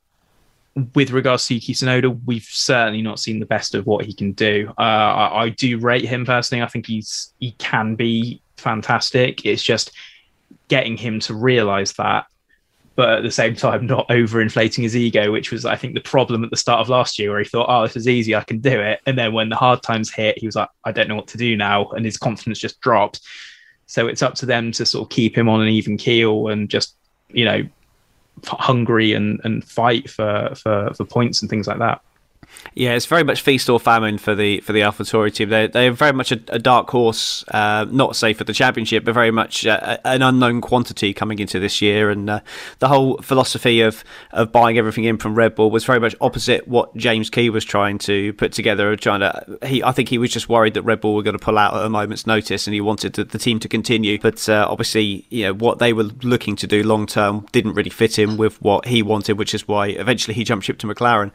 [0.93, 4.33] with regards to Yuki Tsunoda, we've certainly not seen the best of what he can
[4.33, 4.73] do.
[4.77, 6.63] Uh, I, I, do rate him personally.
[6.63, 9.45] I think he's he can be fantastic.
[9.45, 9.91] It's just
[10.71, 12.27] getting him to realize that,
[12.95, 16.45] but at the same time, not overinflating his ego, which was I think the problem
[16.45, 18.59] at the start of last year, where he thought, "Oh, this is easy, I can
[18.59, 21.17] do it," and then when the hard times hit, he was like, "I don't know
[21.17, 23.19] what to do now," and his confidence just dropped.
[23.85, 26.69] So it's up to them to sort of keep him on an even keel and
[26.69, 26.95] just
[27.33, 27.67] you know
[28.45, 32.01] hungry and and fight for for for points and things like that.
[32.73, 35.49] Yeah, it's very much feast or famine for the for the AlphaTauri team.
[35.49, 39.13] They're they're very much a, a dark horse, uh, not say for the championship, but
[39.13, 42.09] very much uh, an unknown quantity coming into this year.
[42.09, 42.39] And uh,
[42.79, 46.67] the whole philosophy of of buying everything in from Red Bull was very much opposite
[46.67, 48.95] what James Key was trying to put together.
[48.95, 51.43] Trying to he, I think he was just worried that Red Bull were going to
[51.43, 54.17] pull out at a moment's notice, and he wanted the, the team to continue.
[54.17, 57.89] But uh, obviously, you know what they were looking to do long term didn't really
[57.89, 61.31] fit in with what he wanted, which is why eventually he jumped ship to McLaren.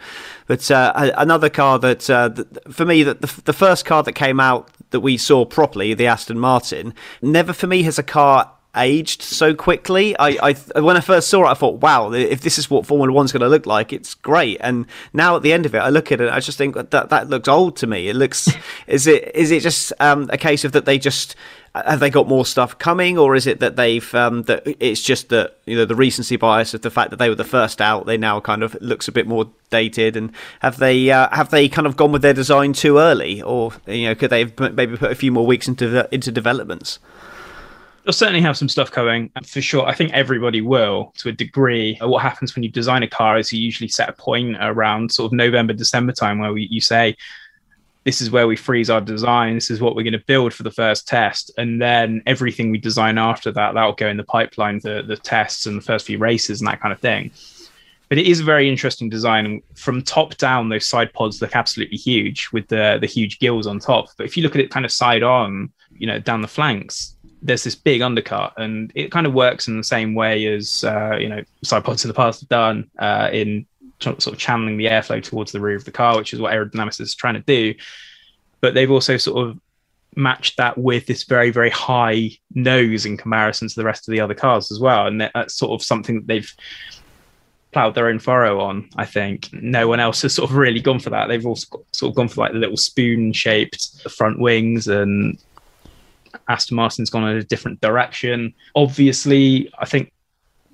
[0.47, 4.13] But uh, another car that, uh, that for me, that the, the first car that
[4.13, 8.53] came out that we saw properly, the Aston Martin, never for me has a car
[8.77, 10.17] aged so quickly.
[10.19, 13.13] I, I when I first saw it, I thought, wow, if this is what Formula
[13.13, 14.59] One's going to look like, it's great.
[14.61, 16.91] And now at the end of it, I look at it, I just think that
[16.91, 18.09] that looks old to me.
[18.09, 18.49] It looks,
[18.87, 21.35] is it is it just um, a case of that they just
[21.85, 25.29] have they got more stuff coming, or is it that they've um, that it's just
[25.31, 28.07] that you know the recency bias of the fact that they were the first out,
[28.07, 31.69] they now kind of looks a bit more dated, and have they uh, have they
[31.69, 34.97] kind of gone with their design too early, or you know could they have maybe
[34.97, 36.99] put a few more weeks into the, into developments?
[38.05, 39.85] They'll certainly have some stuff coming for sure.
[39.85, 41.99] I think everybody will to a degree.
[42.01, 45.27] What happens when you design a car is you usually set a point around sort
[45.27, 47.17] of November, December time where we, you say,
[48.07, 49.57] this is where we freeze our design.
[49.57, 51.51] This is what we're going to build for the first test.
[51.59, 55.67] And then everything we design after that, that'll go in the pipeline, the, the tests
[55.67, 57.33] and the first few races and that kind of thing.
[58.09, 59.61] But it is a very interesting design.
[59.75, 63.81] From top down, those side pods look absolutely huge with the, the huge gills on
[63.81, 64.07] top.
[64.17, 67.17] But if you look at it kind of side on, you know, down the flanks,
[67.43, 71.17] there's this big undercut and it kind of works in the same way as, uh,
[71.19, 73.67] you know, side pods in the past have done uh, in
[74.01, 77.01] sort of channeling the airflow towards the rear of the car, which is what aerodynamics
[77.01, 77.75] is trying to do.
[78.61, 79.59] But they've also sort of
[80.15, 84.21] matched that with this very, very high nose in comparison to the rest of the
[84.21, 85.07] other cars as well.
[85.07, 86.53] And that's sort of something that they've
[87.73, 88.89] plowed their own furrow on.
[88.97, 91.27] I think no one else has sort of really gone for that.
[91.29, 95.39] They've also sort of gone for like the little spoon shaped front wings and
[96.49, 98.55] Aston Martin's gone in a different direction.
[98.75, 100.13] Obviously, I think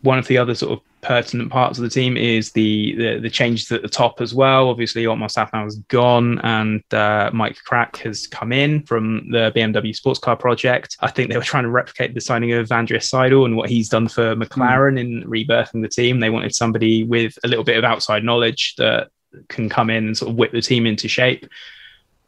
[0.02, 3.30] one of the other sort of pertinent parts of the team is the the, the
[3.30, 4.68] changes at the top as well.
[4.68, 9.94] Obviously, Otmar Szafnauer has gone, and uh, Mike Krack has come in from the BMW
[9.94, 10.96] sports car project.
[11.00, 13.88] I think they were trying to replicate the signing of Andreas Seidl and what he's
[13.88, 15.00] done for McLaren mm.
[15.00, 16.20] in rebirthing the team.
[16.20, 19.08] They wanted somebody with a little bit of outside knowledge that
[19.48, 21.46] can come in and sort of whip the team into shape.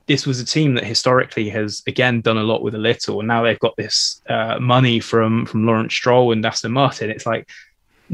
[0.06, 3.28] this was a team that historically has again done a lot with a little, and
[3.28, 7.10] now they've got this uh, money from from Lawrence Stroll and Aston Martin.
[7.10, 7.48] It's like,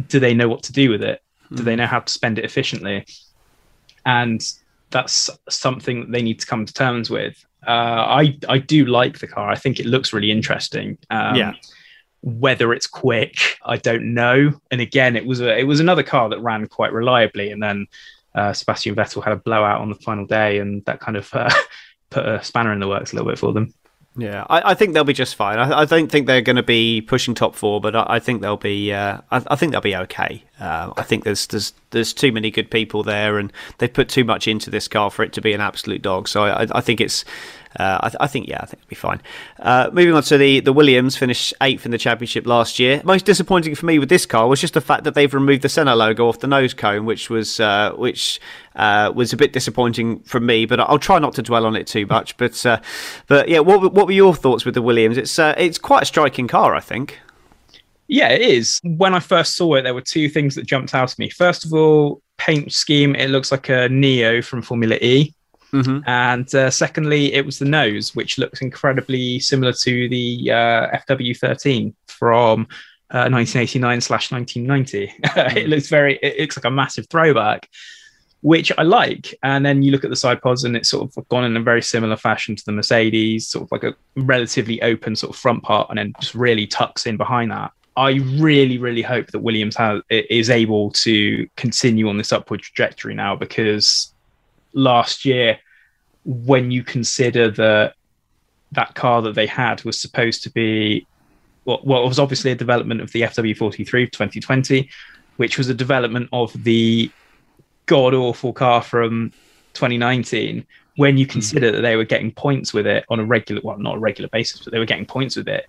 [0.08, 1.22] do they know what to do with it?
[1.50, 1.56] Mm.
[1.56, 1.78] Do they hmm.
[1.78, 3.06] know how to spend it efficiently?
[4.06, 4.42] And
[4.90, 7.44] that's something that they need to come to terms with.
[7.66, 9.50] Uh, I I do like the car.
[9.50, 10.98] I think it looks really interesting.
[11.10, 11.52] Um, yeah.
[12.22, 14.52] Whether it's quick, I don't know.
[14.70, 17.86] And again, it was a it was another car that ran quite reliably, and then
[18.34, 21.50] uh, Sebastian Vettel had a blowout on the final day, and that kind of uh,
[22.10, 23.72] put a spanner in the works a little bit for them.
[24.16, 25.58] Yeah, I, I, think they'll be just fine.
[25.58, 28.42] I, I don't think they're going to be pushing top four, but I, I think
[28.42, 28.92] they'll be.
[28.92, 30.42] Uh, I, think they'll be okay.
[30.58, 34.24] Uh, I think there's there's there's too many good people there, and they've put too
[34.24, 36.26] much into this car for it to be an absolute dog.
[36.26, 37.24] So I, I think it's
[37.78, 39.22] uh, I, th- I, think, yeah, I think it'll be fine.
[39.58, 43.00] Uh, moving on to the, the Williams, finished eighth in the championship last year.
[43.04, 45.68] Most disappointing for me with this car was just the fact that they've removed the
[45.68, 48.40] Senna logo off the nose cone, which was uh, which
[48.74, 50.66] uh, was a bit disappointing for me.
[50.66, 52.36] But I'll try not to dwell on it too much.
[52.36, 52.80] But uh,
[53.28, 55.16] but yeah, what what were your thoughts with the Williams?
[55.16, 57.20] It's uh, it's quite a striking car, I think.
[58.08, 58.80] Yeah, it is.
[58.82, 61.30] When I first saw it, there were two things that jumped out at me.
[61.30, 63.14] First of all, paint scheme.
[63.14, 65.32] It looks like a NIO from Formula E.
[65.72, 66.08] Mm-hmm.
[66.08, 71.94] And uh, secondly, it was the nose, which looks incredibly similar to the uh, FW13
[72.06, 72.62] from
[73.10, 75.12] uh, 1989 slash 1990.
[75.30, 75.56] Mm-hmm.
[75.56, 77.68] it looks very, it looks like a massive throwback,
[78.42, 79.34] which I like.
[79.42, 81.62] And then you look at the side pods, and it's sort of gone in a
[81.62, 85.62] very similar fashion to the Mercedes, sort of like a relatively open sort of front
[85.62, 87.72] part, and then just really tucks in behind that.
[87.96, 93.14] I really, really hope that Williams has, is able to continue on this upward trajectory
[93.14, 94.14] now because
[94.72, 95.58] last year
[96.24, 97.94] when you consider that
[98.72, 101.06] that car that they had was supposed to be
[101.64, 104.88] well, well, it was obviously a development of the FW43 2020,
[105.36, 107.10] which was a development of the
[107.86, 109.32] god awful car from
[109.74, 110.66] 2019.
[110.96, 111.32] When you hmm.
[111.32, 111.72] consider mm.
[111.76, 114.60] that they were getting points with it on a regular, well, not a regular basis,
[114.60, 115.68] but they were getting points with it,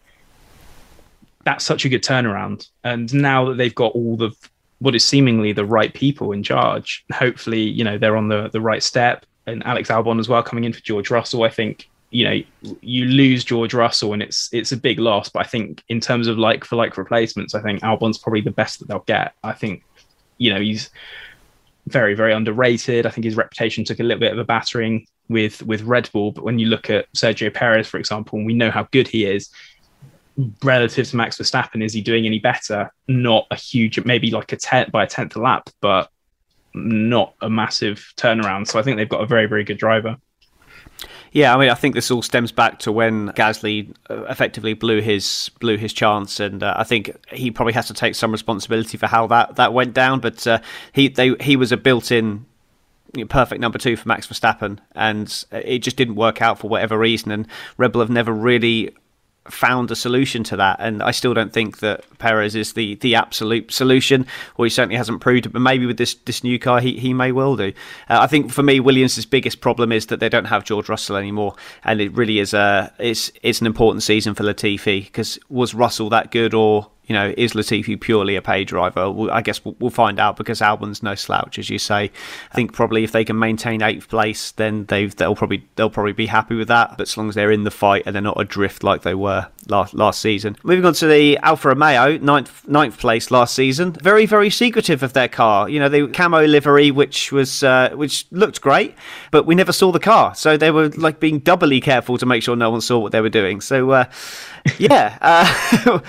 [1.44, 2.68] that's such a good turnaround.
[2.84, 4.32] And now that they've got all the
[4.82, 8.60] what is seemingly the right people in charge, hopefully, you know, they're on the the
[8.60, 11.44] right step and Alex Albon as well coming in for George Russell.
[11.44, 12.42] I think you know
[12.82, 15.30] you lose George Russell and it's it's a big loss.
[15.30, 18.52] But I think in terms of like for like replacements, I think Albon's probably the
[18.52, 19.34] best that they'll get.
[19.44, 19.84] I think
[20.40, 20.90] you know he's
[21.88, 23.06] very very underrated.
[23.06, 26.32] I think his reputation took a little bit of a battering with with Red Bull.
[26.32, 29.26] But when you look at Sergio Perez, for example, and we know how good he
[29.26, 29.50] is.
[30.64, 32.92] Relative to Max Verstappen, is he doing any better?
[33.08, 36.10] Not a huge, maybe like a tenth by a tenth a lap, but
[36.74, 38.68] not a massive turnaround.
[38.68, 40.18] So I think they've got a very, very good driver.
[41.34, 45.00] Yeah, I mean, I think this all stems back to when Gasly uh, effectively blew
[45.00, 48.98] his blew his chance, and uh, I think he probably has to take some responsibility
[48.98, 50.20] for how that, that went down.
[50.20, 50.60] But uh,
[50.92, 52.46] he they, he was a built-in
[53.30, 57.32] perfect number two for Max Verstappen, and it just didn't work out for whatever reason.
[57.32, 58.94] And Red Bull have never really
[59.50, 60.78] found a solution to that.
[60.80, 64.26] And I still don't think that Perez is the, the absolute solution,
[64.58, 65.50] or he certainly hasn't proved it.
[65.50, 67.74] But maybe with this, this new car, he, he may well do.
[68.10, 71.16] Uh, I think for me, Williams' biggest problem is that they don't have George Russell
[71.16, 75.74] anymore, and it really is a it's it's an important season for Latifi because was
[75.74, 79.32] Russell that good, or you know, is Latifi purely a pay driver?
[79.32, 82.12] I guess we'll, we'll, find out because Albon's no slouch, as you say.
[82.52, 86.14] I think probably if they can maintain eighth place, then they they'll probably they'll probably
[86.14, 86.98] be happy with that.
[86.98, 89.48] But as long as they're in the fight and they're not adrift like they were
[89.68, 90.58] last last season.
[90.64, 93.94] Moving on to the Alfa Romeo, ninth ninth place last season.
[93.94, 95.70] Very very secretive of their car.
[95.70, 98.96] You know, the camo livery, which was uh, which looked great,
[99.32, 102.44] but we never saw the car, so they were like being doubly careful to make
[102.44, 103.62] sure no one saw what they were doing.
[103.62, 103.92] So.
[103.92, 104.06] Uh,
[104.78, 106.00] yeah, uh,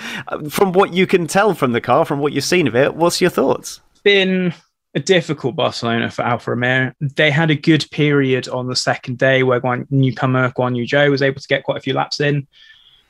[0.49, 3.19] from what you can tell from the car, from what you've seen of it, what's
[3.19, 3.81] your thoughts?
[4.03, 4.53] Been
[4.95, 6.93] a difficult Barcelona for Alfa Romeo.
[7.01, 11.09] They had a good period on the second day where Guan, newcomer Guan Yu Zhou
[11.09, 12.47] was able to get quite a few laps in,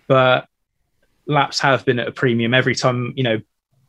[0.08, 0.48] but
[1.26, 3.14] laps have been at a premium every time.
[3.16, 3.42] You know,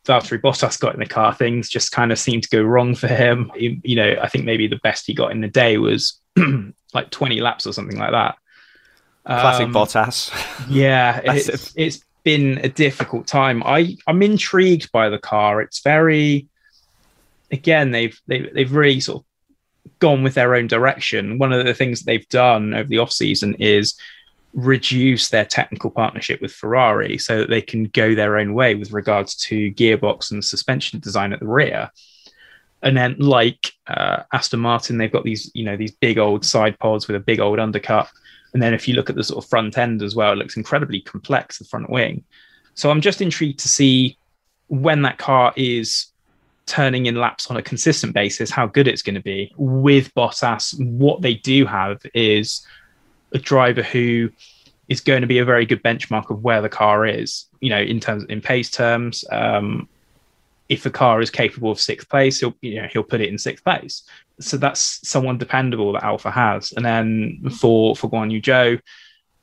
[0.07, 3.09] Valtteri Bottas got in the car, things just kind of seemed to go wrong for
[3.09, 3.51] him.
[3.57, 6.21] You know, I think maybe the best he got in the day was
[6.95, 8.37] like 20 laps or something like that.
[9.27, 10.67] Classic um, Bottas.
[10.69, 13.63] Yeah, it's, it's been a difficult time.
[13.65, 15.63] I I'm intrigued by the car.
[15.63, 16.49] It's very,
[17.51, 19.25] again, they've they've they've really sort of
[19.99, 21.39] gone with their own direction.
[21.39, 23.95] One of the things they've done over the off season is
[24.55, 28.93] reduce their technical partnership with Ferrari so that they can go their own way with
[28.93, 31.91] regards to gearbox and suspension design at the rear.
[32.83, 36.79] And then, like uh, Aston Martin, they've got these, you know, these big old side
[36.79, 38.09] pods with a big old undercut
[38.55, 40.57] and then if you look at the sort of front end as well, it looks
[40.57, 42.23] incredibly complex, the front wing.
[42.75, 44.17] So I'm just intrigued to see
[44.69, 46.07] when that car is
[46.67, 49.53] turning in laps on a consistent basis, how good it's going to be.
[49.57, 52.65] With Bottas, what they do have is
[53.33, 54.31] a driver who
[54.89, 57.47] is going to be a very good benchmark of where the car is.
[57.61, 59.89] You know, in terms in pace terms, um,
[60.69, 63.39] if a car is capable of sixth place, he'll you know he'll put it in
[63.39, 64.03] sixth place.
[64.41, 66.73] So that's someone dependable that Alfa has.
[66.73, 68.81] And then for for Guan Yu Zhou,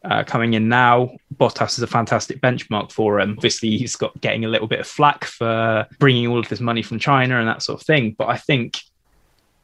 [0.04, 1.12] uh, coming in now.
[1.36, 3.36] Bottas is a fantastic benchmark for him.
[3.38, 6.82] Obviously, he's got getting a little bit of flack for bringing all of this money
[6.82, 8.16] from China and that sort of thing.
[8.18, 8.80] But I think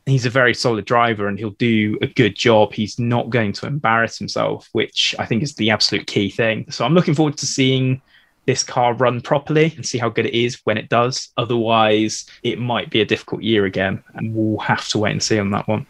[0.10, 2.74] he's a very solid driver and he'll do a good job.
[2.74, 6.70] He's not going to embarrass himself, which I think is the absolute key thing.
[6.72, 8.01] So I'm looking forward to seeing
[8.45, 11.30] this car run properly and see how good it is when it does.
[11.38, 15.38] Otherwise, it might be a difficult year again, and we'll have to wait and see
[15.38, 15.86] on that one.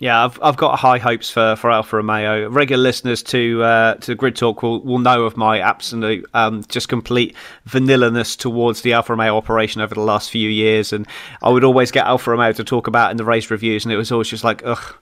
[0.00, 2.48] Yeah, I've I've got high hopes for, for Alfa Romeo.
[2.48, 6.88] Regular listeners to uh, to Grid Talk will, will know of my absolute um, just
[6.88, 7.36] complete
[7.68, 11.06] vanillaness towards the Alfa Romeo operation over the last few years, and
[11.42, 13.98] I would always get Alfa Romeo to talk about in the race reviews, and it
[13.98, 14.94] was always just like, ugh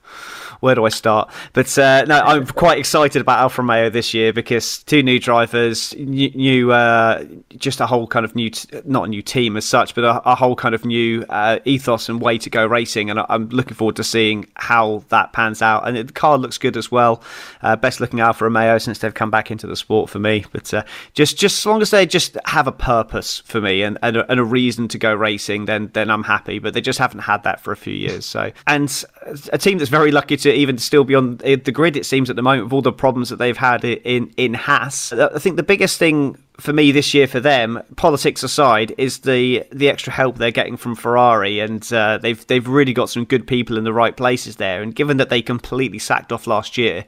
[0.59, 1.31] where do I start?
[1.53, 5.95] But uh, no, I'm quite excited about Alfa Romeo this year because two new drivers,
[5.97, 7.25] new, uh,
[7.57, 10.21] just a whole kind of new, t- not a new team as such, but a,
[10.29, 13.09] a whole kind of new uh, ethos and way to go racing.
[13.09, 15.87] And I'm looking forward to seeing how that pans out.
[15.87, 17.21] And the car looks good as well.
[17.61, 20.45] Uh, best looking Alfa Romeo since they've come back into the sport for me.
[20.51, 20.83] But uh,
[21.13, 24.29] just just as long as they just have a purpose for me and, and a,
[24.31, 26.59] and a reason to go racing, then then I'm happy.
[26.59, 28.25] But they just haven't had that for a few years.
[28.25, 29.05] So and
[29.53, 31.95] a team that's very lucky to even still be on the grid.
[31.95, 35.13] It seems at the moment with all the problems that they've had in in Haas.
[35.13, 39.65] I think the biggest thing for me this year for them, politics aside, is the
[39.71, 43.47] the extra help they're getting from Ferrari, and uh, they've they've really got some good
[43.47, 44.81] people in the right places there.
[44.81, 47.05] And given that they completely sacked off last year,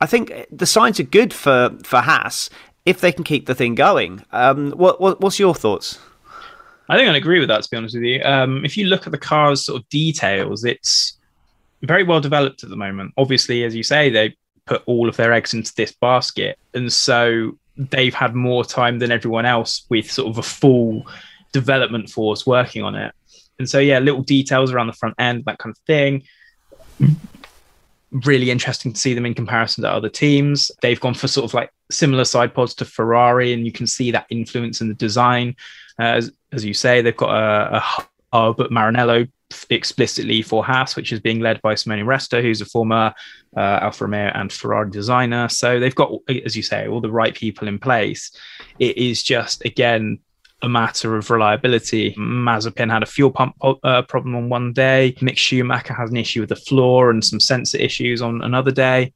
[0.00, 2.50] I think the signs are good for for Haas
[2.84, 4.24] if they can keep the thing going.
[4.32, 5.98] Um, what, what what's your thoughts?
[6.88, 7.62] I think I agree with that.
[7.64, 10.64] To be honest with you, um, if you look at the car's sort of details,
[10.64, 11.15] it's
[11.82, 13.12] very well developed at the moment.
[13.16, 16.58] Obviously, as you say, they put all of their eggs into this basket.
[16.74, 21.06] And so they've had more time than everyone else with sort of a full
[21.52, 23.14] development force working on it.
[23.58, 26.24] And so, yeah, little details around the front end, that kind of thing.
[28.10, 30.70] Really interesting to see them in comparison to other teams.
[30.82, 34.10] They've gone for sort of like similar side pods to Ferrari, and you can see
[34.10, 35.56] that influence in the design.
[35.98, 39.28] Uh, as, as you say, they've got a, a hub at Maranello
[39.70, 43.14] explicitly for Haas, which is being led by Simone Resta, who's a former
[43.56, 45.48] uh, Alfa Romeo and Ferrari designer.
[45.48, 46.12] So they've got,
[46.44, 48.32] as you say, all the right people in place.
[48.78, 50.18] It is just, again,
[50.62, 52.14] a matter of reliability.
[52.14, 55.14] Mazepin had a fuel pump uh, problem on one day.
[55.20, 59.12] Mick Schumacher has an issue with the floor and some sensor issues on another day.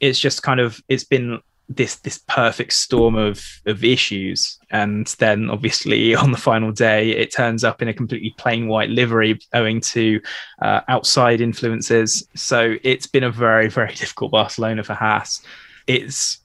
[0.00, 4.58] It's just kind of, it's been this this perfect storm of of issues.
[4.70, 8.90] And then obviously on the final day it turns up in a completely plain white
[8.90, 10.20] livery owing to
[10.62, 12.26] uh, outside influences.
[12.34, 15.42] So it's been a very very difficult barcelona for haas.
[15.86, 16.38] It's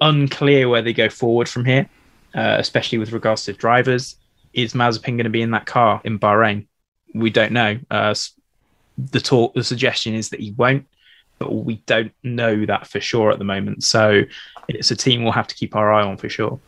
[0.00, 1.88] unclear where they go forward from here
[2.34, 4.16] uh, especially with regards to drivers.
[4.52, 6.66] Is mazepin going to be in that car in bahrain?
[7.14, 7.78] We don't know.
[7.90, 8.14] Uh,
[8.96, 10.86] the talk the suggestion is that he won't
[11.38, 13.84] but we don't know that for sure at the moment.
[13.84, 14.22] So
[14.68, 16.58] it's a team we'll have to keep our eye on for sure.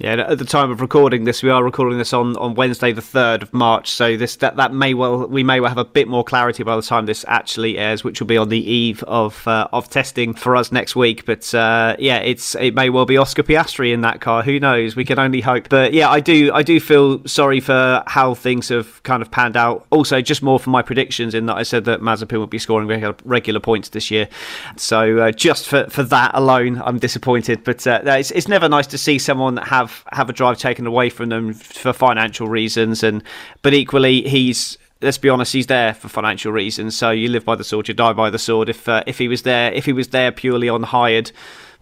[0.00, 3.00] Yeah, at the time of recording this, we are recording this on, on Wednesday, the
[3.00, 3.88] third of March.
[3.88, 6.74] So this that, that may well we may well have a bit more clarity by
[6.74, 10.34] the time this actually airs, which will be on the eve of uh, of testing
[10.34, 11.24] for us next week.
[11.24, 14.42] But uh, yeah, it's it may well be Oscar Piastri in that car.
[14.42, 14.96] Who knows?
[14.96, 15.68] We can only hope.
[15.68, 19.56] But yeah, I do I do feel sorry for how things have kind of panned
[19.56, 19.86] out.
[19.90, 22.88] Also, just more for my predictions in that I said that Mazepin would be scoring
[22.88, 24.28] regular, regular points this year.
[24.76, 27.62] So uh, just for for that alone, I'm disappointed.
[27.62, 30.86] But uh, it's it's never nice to see someone have have have a drive taken
[30.86, 33.22] away from them for financial reasons, and
[33.62, 36.96] but equally he's let's be honest, he's there for financial reasons.
[36.96, 38.68] So you live by the sword, you die by the sword.
[38.68, 41.30] If uh, if he was there, if he was there purely on hired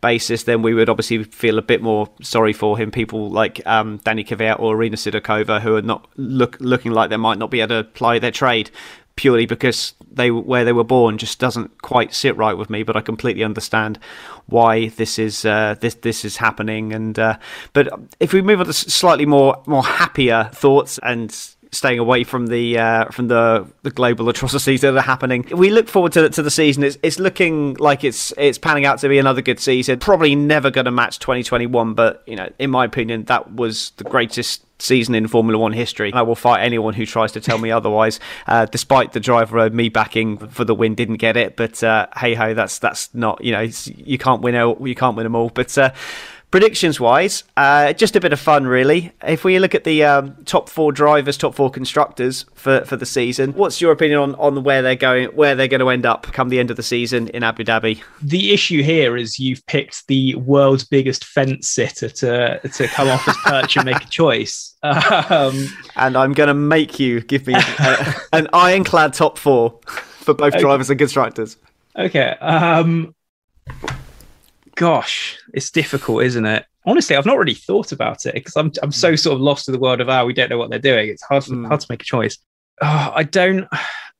[0.03, 2.91] basis, then we would obviously feel a bit more sorry for him.
[2.91, 7.17] People like um, Danny Kvyat or Irina Sidorkova, who are not look looking like they
[7.17, 8.71] might not be able to ply their trade
[9.17, 12.83] purely because they where they were born just doesn't quite sit right with me.
[12.83, 13.99] But I completely understand
[14.47, 16.93] why this is uh, this this is happening.
[16.93, 17.39] And uh,
[17.73, 17.89] but
[18.21, 21.35] if we move on to slightly more more happier thoughts and
[21.73, 25.47] staying away from the uh, from the, the global atrocities that are happening.
[25.51, 26.85] We look forward to, to the season.
[26.85, 29.99] It's, it's looking like it's it's panning out to be another good season.
[29.99, 34.05] Probably never going to match 2021, but you know, in my opinion, that was the
[34.05, 36.13] greatest season in Formula One history.
[36.13, 38.21] I will fight anyone who tries to tell me otherwise.
[38.47, 41.57] Uh, despite the driver of me backing for the win, didn't get it.
[41.57, 45.17] But uh, hey ho, that's that's not you know you can't win all, you can't
[45.17, 45.49] win them all.
[45.49, 45.93] But uh,
[46.53, 49.11] predictions wise, uh, just a bit of fun, really.
[49.27, 53.07] If we look at the um, top four drivers, top four constructors for, for the
[53.07, 56.25] season, what's your opinion on, on where they're going, where they're going to end up
[56.33, 58.01] come the end of the season in Abu Dhabi?
[58.21, 63.25] The issue here is you've picked the world's biggest fence sitter to to come off
[63.25, 64.69] his perch and make a choice.
[64.85, 70.35] Um, and I'm going to make you give me a, an ironclad top four for
[70.35, 70.61] both okay.
[70.61, 71.57] drivers and constructors.
[71.97, 72.31] Okay.
[72.41, 73.15] Um,
[74.83, 76.67] gosh, it's difficult, isn't it?
[76.85, 79.73] Honestly, I've not really thought about it because I'm I'm so sort of lost in
[79.73, 81.09] the world of ah, we don't know what they're doing.
[81.09, 81.69] It's hard mm.
[81.69, 82.37] hard to make a choice.
[82.81, 83.69] Oh, I don't.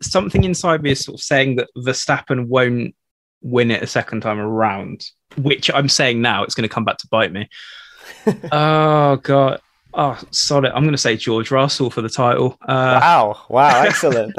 [0.01, 2.95] Something inside me is sort of saying that Verstappen won't
[3.41, 5.05] win it a second time around,
[5.37, 7.49] which I'm saying now it's going to come back to bite me.
[8.53, 9.61] oh god.
[9.95, 10.69] Oh, sorry.
[10.69, 12.57] I'm going to say George Russell for the title.
[12.63, 13.45] Uh, wow!
[13.49, 13.83] Wow!
[13.87, 14.33] Excellent.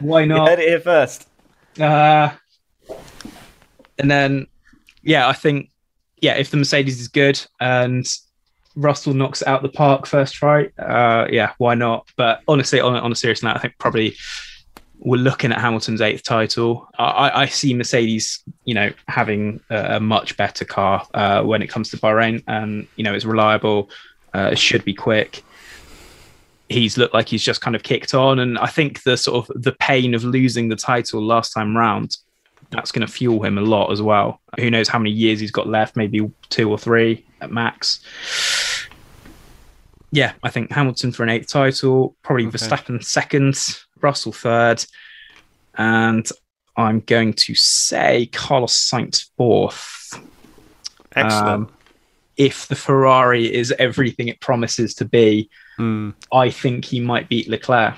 [0.00, 0.42] why not?
[0.42, 1.28] You heard it here first.
[1.78, 2.30] Uh,
[3.96, 4.48] and then
[5.02, 5.70] yeah, I think
[6.20, 8.06] yeah, if the Mercedes is good and
[8.76, 12.08] Russell knocks out the park first try, uh, yeah, why not?
[12.16, 14.16] But honestly, on, on a serious note, I think probably
[14.98, 16.88] we're looking at Hamilton's eighth title.
[16.98, 21.68] I, I see Mercedes, you know, having a, a much better car uh, when it
[21.68, 23.90] comes to Bahrain, and you know, it's reliable.
[24.34, 25.42] Uh, it should be quick.
[26.68, 29.62] He's looked like he's just kind of kicked on, and I think the sort of
[29.62, 32.16] the pain of losing the title last time round
[32.70, 34.40] that's going to fuel him a lot as well.
[34.58, 35.96] Who knows how many years he's got left?
[35.96, 38.00] Maybe two or three at max.
[40.10, 42.56] Yeah, I think Hamilton for an eighth title, probably okay.
[42.56, 43.56] Verstappen second,
[44.00, 44.84] Russell third,
[45.76, 46.26] and
[46.76, 50.18] I'm going to say Carlos Sainz fourth.
[51.14, 51.48] Excellent.
[51.48, 51.70] Um,
[52.36, 56.14] if the Ferrari is everything it promises to be, mm.
[56.32, 57.96] I think he might beat Leclerc.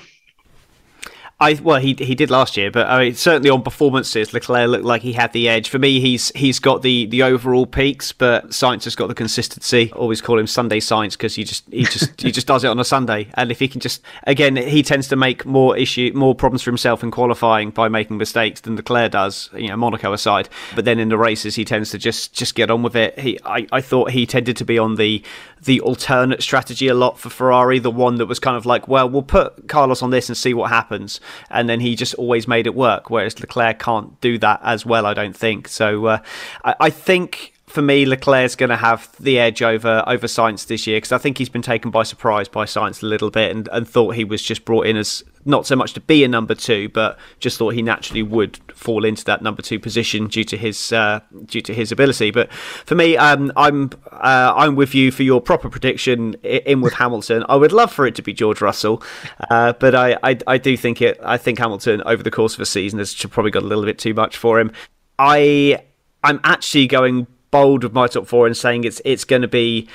[1.41, 4.85] I well, he he did last year, but I mean, certainly on performances, Leclerc looked
[4.85, 5.69] like he had the edge.
[5.69, 9.91] For me, he's he's got the the overall peaks, but Sainz has got the consistency.
[9.93, 12.79] always call him Sunday Sainz because he just he just he just does it on
[12.79, 13.27] a Sunday.
[13.33, 16.69] And if he can just again, he tends to make more issue more problems for
[16.69, 19.49] himself in qualifying by making mistakes than Leclerc does.
[19.55, 22.69] You know, Monaco aside, but then in the races, he tends to just just get
[22.69, 23.17] on with it.
[23.17, 25.23] He I, I thought he tended to be on the
[25.63, 29.07] the alternate strategy a lot for Ferrari, the one that was kind of like, well,
[29.07, 32.65] we'll put Carlos on this and see what happens, and then he just always made
[32.65, 33.09] it work.
[33.09, 35.67] Whereas Leclerc can't do that as well, I don't think.
[35.67, 36.17] So uh,
[36.63, 40.85] I, I think for me, Leclerc's going to have the edge over over Sainz this
[40.85, 43.69] year because I think he's been taken by surprise by Sainz a little bit and,
[43.71, 46.53] and thought he was just brought in as not so much to be a number
[46.53, 50.57] two, but just thought he naturally would fall into that number two position due to
[50.57, 52.31] his uh, due to his ability.
[52.31, 56.93] But for me, um, I'm uh, I'm with you for your proper prediction in with
[56.93, 57.45] Hamilton.
[57.47, 59.01] I would love for it to be George Russell,
[59.49, 61.17] uh, but I, I, I do think it.
[61.23, 63.97] I think Hamilton over the course of a season has probably got a little bit
[63.97, 64.73] too much for him.
[65.17, 65.83] I
[66.23, 69.87] I'm actually going bold with my top four and saying it's it's going to be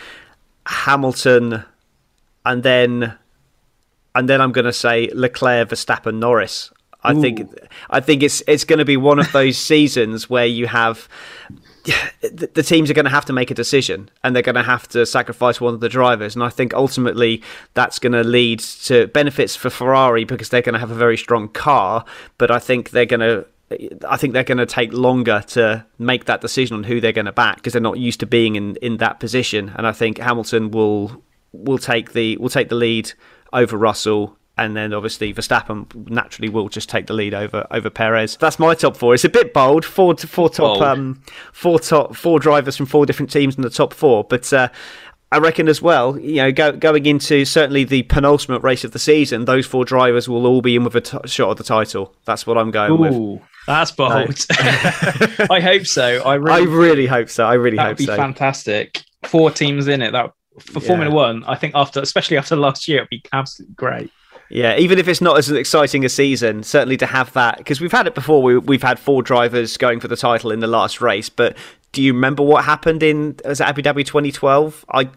[0.66, 1.64] Hamilton,
[2.44, 3.16] and then
[4.14, 6.70] and then I'm going to say Leclerc, Verstappen, Norris.
[7.02, 7.20] I Ooh.
[7.20, 7.48] think
[7.90, 11.08] I think it's it's going to be one of those seasons where you have
[11.84, 14.62] the, the teams are going to have to make a decision and they're going to
[14.62, 17.42] have to sacrifice one of the drivers and I think ultimately
[17.74, 21.16] that's going to lead to benefits for Ferrari because they're going to have a very
[21.16, 22.04] strong car
[22.38, 23.46] but I think they're going to
[24.08, 27.26] I think they're going to take longer to make that decision on who they're going
[27.26, 29.72] to back because they're not used to being in, in that position.
[29.74, 33.12] And I think Hamilton will will take the will take the lead
[33.52, 38.36] over Russell, and then obviously Verstappen naturally will just take the lead over over Perez.
[38.36, 39.14] That's my top four.
[39.14, 43.32] It's a bit bold, four four top um, four top four drivers from four different
[43.32, 44.52] teams in the top four, but.
[44.52, 44.68] Uh,
[45.32, 49.00] I reckon as well, you know, go, going into certainly the penultimate race of the
[49.00, 52.14] season, those four drivers will all be in with a t- shot of the title.
[52.26, 53.32] That's what I'm going Ooh.
[53.32, 53.42] with.
[53.66, 54.46] That's bold.
[55.50, 56.22] I hope so.
[56.22, 57.44] I really, I really hope so.
[57.44, 57.82] I really hope so.
[57.82, 58.16] That would be so.
[58.16, 59.02] Fantastic.
[59.24, 60.12] Four teams in it.
[60.12, 60.86] That for yeah.
[60.86, 61.44] Formula One.
[61.44, 64.10] I think after, especially after last year, it'd be absolutely great.
[64.48, 67.90] Yeah, even if it's not as exciting a season, certainly to have that because we've
[67.90, 68.42] had it before.
[68.42, 71.56] We, we've had four drivers going for the title in the last race, but
[71.90, 74.84] do you remember what happened in was Abu Dhabi 2012?
[74.92, 75.08] I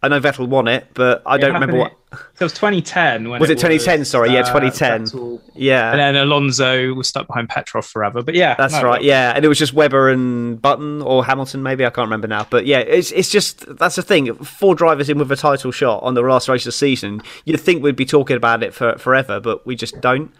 [0.00, 1.92] I know Vettel won it, but I it don't remember what.
[2.12, 3.28] So it was 2010.
[3.28, 3.98] was it, it 2010?
[3.98, 5.20] Was, sorry, yeah, 2010.
[5.20, 8.22] Uh, yeah, and then Alonso was stuck behind Petrov forever.
[8.22, 9.02] But yeah, that's no, right.
[9.02, 12.46] Yeah, and it was just Webber and Button or Hamilton, maybe I can't remember now.
[12.48, 14.32] But yeah, it's it's just that's the thing.
[14.36, 17.20] Four drivers in with a title shot on the last race of the season.
[17.44, 20.32] You'd think we'd be talking about it for forever, but we just don't.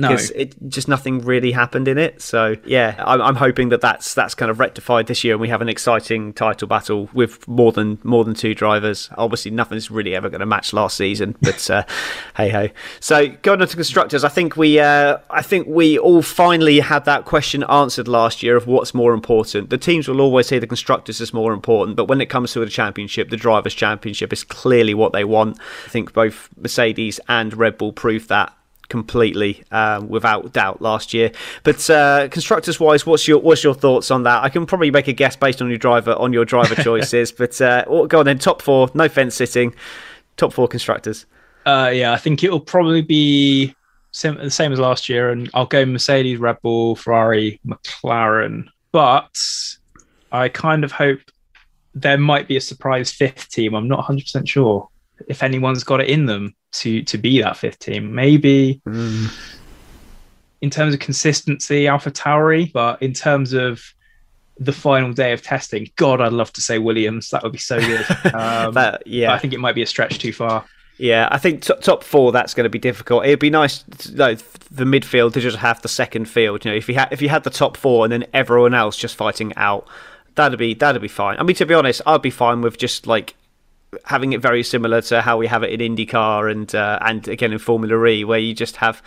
[0.00, 2.20] Because it just nothing really happened in it.
[2.22, 5.48] So yeah, I'm, I'm, hoping that that's that's kind of rectified this year, and we
[5.48, 9.10] have an exciting title battle with more than more than two drivers.
[9.16, 11.84] Obviously, nothing's really ever going to match last season, but uh,
[12.36, 12.68] hey ho.
[13.00, 17.04] So going on to constructors, I think we uh, I think we all finally had
[17.04, 19.70] that question answered last year of what's more important.
[19.70, 22.60] The teams will always say the constructors is more important, but when it comes to
[22.60, 25.58] the championship, the drivers' championship is clearly what they want.
[25.86, 28.54] I think both Mercedes and Red Bull proved that
[28.90, 31.32] completely uh, without doubt last year.
[31.62, 34.44] But uh, constructors wise, what's your what's your thoughts on that?
[34.44, 37.32] I can probably make a guess based on your driver on your driver choices.
[37.32, 38.38] but uh, go on then.
[38.38, 39.74] Top four, no fence sitting.
[40.36, 41.24] Top four constructors.
[41.64, 43.74] Uh, yeah, I think it will probably be
[44.12, 48.66] sim- the same as last year, and I'll go Mercedes, Red Bull, Ferrari, McLaren.
[48.92, 49.30] But
[50.32, 51.20] I kind of hope
[51.94, 53.74] there might be a surprise fifth team.
[53.74, 54.88] I'm not 100 percent sure
[55.30, 58.14] if anyone's got it in them to to be that fifth team.
[58.14, 59.32] Maybe mm.
[60.60, 63.80] in terms of consistency, Alpha Tauri, but in terms of
[64.58, 67.30] the final day of testing, God, I'd love to say Williams.
[67.30, 68.04] That would be so good.
[68.34, 70.64] Um, that, yeah, I think it might be a stretch too far.
[70.98, 73.24] Yeah, I think t- top four that's going to be difficult.
[73.24, 74.38] It'd be nice, to, like,
[74.70, 76.64] the midfield to just have the second field.
[76.64, 78.96] You know, if you had if you had the top four and then everyone else
[78.96, 79.86] just fighting out,
[80.34, 81.38] that'd be that'd be fine.
[81.38, 83.34] I mean, to be honest, I'd be fine with just like
[84.04, 87.52] having it very similar to how we have it in IndyCar and uh, and again
[87.52, 89.02] in Formula E, where you just have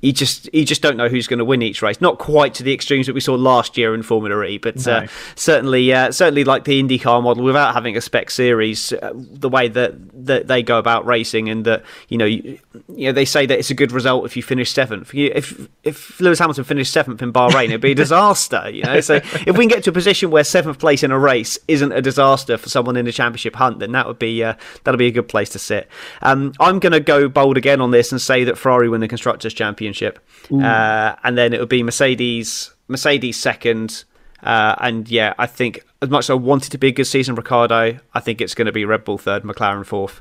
[0.00, 2.00] you just you just don't know who's going to win each race.
[2.00, 5.00] Not quite to the extremes that we saw last year in Formula E, but uh,
[5.00, 5.04] no.
[5.04, 9.48] uh, certainly uh, certainly like the IndyCar model without having a spec series, uh, the
[9.48, 9.94] way that
[10.26, 13.58] that they go about racing and that you know you, you, know they say that
[13.58, 15.14] it's a good result if you finish seventh.
[15.14, 18.70] If if Lewis Hamilton finished seventh in Bahrain, it'd be a disaster.
[18.70, 21.18] You know, so if we can get to a position where seventh place in a
[21.18, 24.54] race isn't a disaster for someone in a championship hunt, then that would be uh,
[24.84, 25.88] that'll be a good place to sit.
[26.22, 29.08] Um, I'm going to go bold again on this and say that Ferrari win the
[29.08, 30.18] constructors championship Championship,
[30.52, 34.04] uh, and then it would be Mercedes, Mercedes second,
[34.42, 37.34] uh, and yeah, I think as much as I wanted to be a good season,
[37.34, 40.20] Ricciardo, I think it's going to be Red Bull third, McLaren fourth,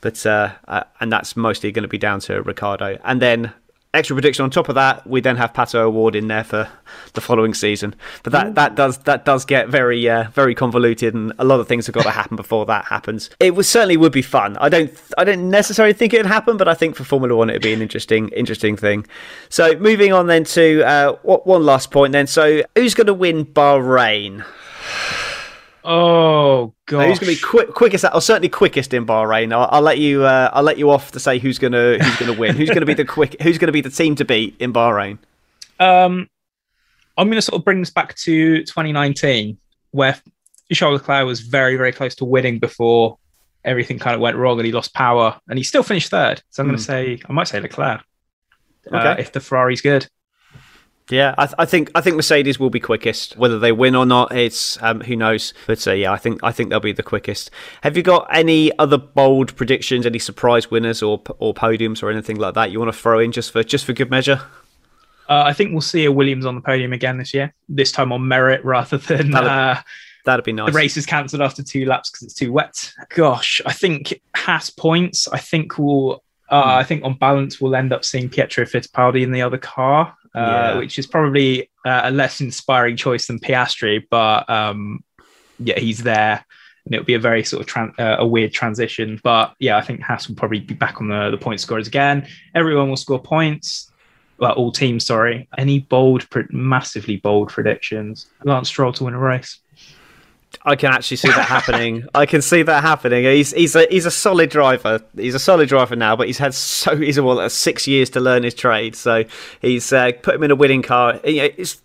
[0.00, 2.98] but uh, uh and that's mostly going to be down to Ricciardo.
[3.04, 3.52] and then
[3.92, 6.68] extra prediction on top of that, we then have Pato O'Ward in there for
[7.14, 7.94] the following season.
[8.22, 11.68] But that, that does that does get very uh, very convoluted, and a lot of
[11.68, 13.30] things have got to happen before that happens.
[13.40, 14.56] It was certainly would be fun.
[14.58, 17.62] I don't I don't necessarily think it'd happen, but I think for Formula One it'd
[17.62, 19.06] be an interesting interesting thing.
[19.48, 22.26] So moving on then to uh, one last point then.
[22.26, 24.44] So who's going to win Bahrain?
[25.82, 28.04] Oh god, who's going to be quick, quickest?
[28.12, 29.52] Or certainly quickest in Bahrain.
[29.52, 30.24] I'll, I'll let you.
[30.24, 32.54] Uh, I'll let you off to say who's going to who's going to win.
[32.56, 33.40] who's going to be the quick?
[33.40, 35.18] Who's going to be the team to beat in Bahrain?
[35.78, 36.28] Um,
[37.16, 39.56] I'm going to sort of bring this back to 2019,
[39.92, 40.20] where
[40.72, 43.18] Charles Leclerc was very very close to winning before
[43.64, 46.42] everything kind of went wrong and he lost power, and he still finished third.
[46.50, 46.70] So I'm mm.
[46.70, 48.02] going to say I might say Leclerc.
[48.92, 49.08] Uh, okay.
[49.08, 50.06] Uh, if the Ferrari's good.
[51.10, 53.36] Yeah, I, th- I, think I think Mercedes will be quickest.
[53.36, 55.52] Whether they win or not, it's um, who knows.
[55.66, 57.50] But uh, yeah, I think I think they'll be the quickest.
[57.82, 60.06] Have you got any other bold predictions?
[60.06, 63.32] Any surprise winners or or podiums or anything like that you want to throw in
[63.32, 64.40] just for just for good measure?
[65.28, 67.54] Uh, I think we'll see a Williams on the podium again this year.
[67.68, 69.30] This time on merit rather than.
[69.30, 69.80] That'd, uh,
[70.24, 70.72] that'd be nice.
[70.72, 72.92] The race is cancelled after two laps because it's too wet.
[73.14, 75.28] Gosh, I think Haas points.
[75.28, 76.22] I think we'll.
[76.48, 76.64] Uh.
[76.64, 80.40] I think on balance we'll end up seeing Pietro Fittipaldi in the other car yeah.
[80.40, 85.02] Uh, which is probably uh, a less inspiring choice than Piastri, but um,
[85.58, 86.44] yeah, he's there.
[86.86, 89.82] And it'll be a very sort of tran- uh, a weird transition, but yeah, I
[89.82, 92.26] think Haas will probably be back on the, the point scorers again.
[92.54, 93.90] Everyone will score points,
[94.38, 95.04] well, all teams.
[95.04, 95.48] Sorry.
[95.58, 98.26] Any bold, massively bold predictions?
[98.44, 99.60] Lance Stroll to win a race.
[100.62, 102.06] I can actually see that happening.
[102.14, 103.24] I can see that happening.
[103.24, 105.00] He's he's a he's a solid driver.
[105.16, 108.42] He's a solid driver now, but he's had so he's well, six years to learn
[108.42, 108.94] his trade.
[108.94, 109.24] So
[109.60, 111.18] he's uh, put him in a winning car.
[111.24, 111.80] It's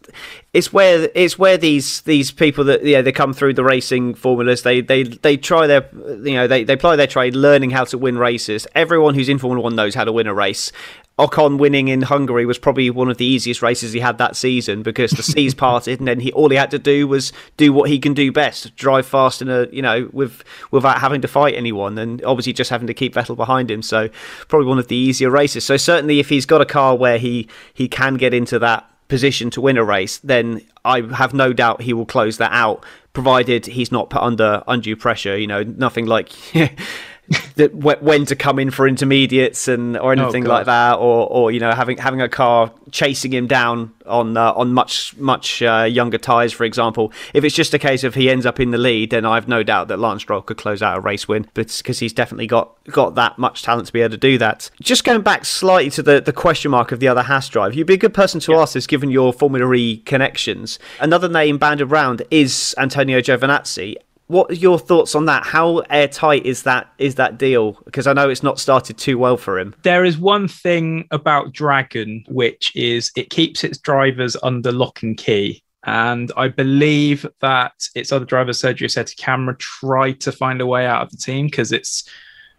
[0.51, 4.63] it's where it's where these these people that yeah they come through the racing formulas.
[4.63, 7.97] They they they try their you know they they apply their trade, learning how to
[7.97, 8.67] win races.
[8.75, 10.71] Everyone who's in Formula One knows how to win a race,
[11.17, 14.83] Ocon winning in Hungary was probably one of the easiest races he had that season
[14.83, 17.89] because the seas parted and then he all he had to do was do what
[17.89, 21.55] he can do best, drive fast in a you know with without having to fight
[21.55, 23.81] anyone and obviously just having to keep Vettel behind him.
[23.81, 24.09] So
[24.49, 25.65] probably one of the easier races.
[25.65, 29.49] So certainly if he's got a car where he he can get into that position
[29.51, 33.67] to win a race, then I have no doubt he will close that out, provided
[33.67, 35.37] he's not put under undue pressure.
[35.37, 36.31] You know, nothing like
[37.55, 41.27] that when to come in for intermediates and or oh, anything oh, like that, or
[41.27, 45.61] or you know having having a car chasing him down on uh, on much much
[45.61, 47.11] uh, younger tyres, for example.
[47.33, 49.63] If it's just a case of he ends up in the lead, then I've no
[49.63, 52.75] doubt that Lance Stroll could close out a race win, but because he's definitely got
[52.85, 54.69] got that much talent to be able to do that.
[54.81, 57.87] Just going back slightly to the the question mark of the other Haas drive, you'd
[57.87, 58.59] be a good person to yeah.
[58.59, 60.79] ask this given your Formula E connections.
[60.99, 63.95] Another name banded around is Antonio Giovinazzi
[64.27, 65.45] what are your thoughts on that?
[65.45, 67.73] How airtight is that is that deal?
[67.85, 69.75] Because I know it's not started too well for him.
[69.83, 75.17] There is one thing about Dragon, which is it keeps its drivers under lock and
[75.17, 75.63] key.
[75.85, 81.03] And I believe that its other driver, Sergio Sette tried to find a way out
[81.03, 82.09] of the team because it's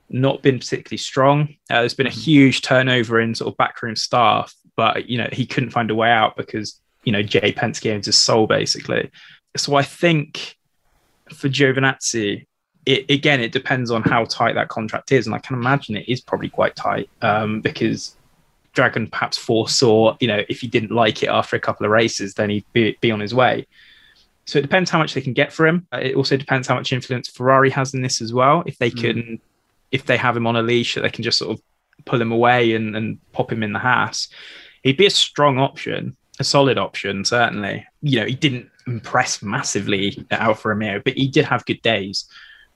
[0.09, 1.49] not been particularly strong.
[1.69, 2.21] Uh, there's been a mm-hmm.
[2.21, 6.11] huge turnover in sort of backroom staff, but you know he couldn't find a way
[6.11, 9.11] out because you know Jay Penske owns his soul basically.
[9.57, 10.57] So I think
[11.33, 12.47] for Giovinazzi,
[12.87, 16.09] it, again, it depends on how tight that contract is, and I can imagine it
[16.09, 18.17] is probably quite tight um, because
[18.73, 22.35] Dragon perhaps foresaw, you know, if he didn't like it after a couple of races,
[22.35, 23.67] then he'd be, be on his way.
[24.45, 25.89] So it depends how much they can get for him.
[25.93, 28.63] Uh, it also depends how much influence Ferrari has in this as well.
[28.67, 29.01] If they mm.
[29.01, 29.41] can,
[29.91, 31.63] if they have him on a leash, that they can just sort of
[32.05, 34.29] pull him away and, and pop him in the Haas.
[34.85, 37.85] He'd be a strong option, a solid option, certainly.
[38.03, 42.27] You know, he didn't impress massively at Alfa Romeo, but he did have good days.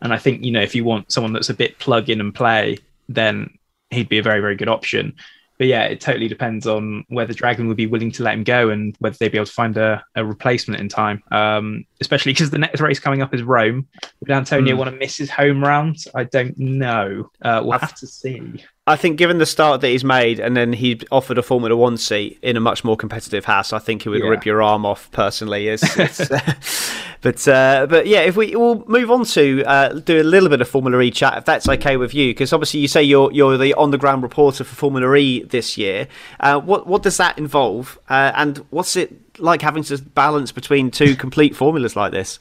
[0.03, 2.35] And I think, you know, if you want someone that's a bit plug in and
[2.35, 3.51] play, then
[3.91, 5.15] he'd be a very, very good option.
[5.59, 8.71] But yeah, it totally depends on whether Dragon would be willing to let him go
[8.71, 11.23] and whether they'd be able to find a, a replacement in time.
[11.31, 13.87] Um, especially because the next race coming up is Rome.
[14.21, 14.79] Would Antonio mm.
[14.79, 15.99] want to miss his home round?
[16.15, 17.31] I don't know.
[17.43, 18.65] Uh, we'll have to see.
[18.91, 21.97] I think given the start that he's made, and then he offered a Formula One
[21.97, 24.29] seat in a much more competitive Haas, I think he would yeah.
[24.29, 25.69] rip your arm off personally.
[25.69, 26.41] It's, it's, uh,
[27.21, 30.61] but uh, but yeah, if we will move on to uh, do a little bit
[30.61, 33.57] of Formula E chat, if that's okay with you, because obviously you say you're you're
[33.57, 36.09] the on the ground reporter for Formula E this year.
[36.41, 40.91] Uh, what what does that involve, uh, and what's it like having to balance between
[40.91, 42.41] two complete formulas like this?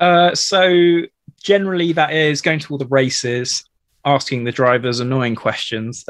[0.00, 1.02] Uh, so
[1.40, 3.69] generally that is going to all the races
[4.04, 6.04] asking the drivers annoying questions,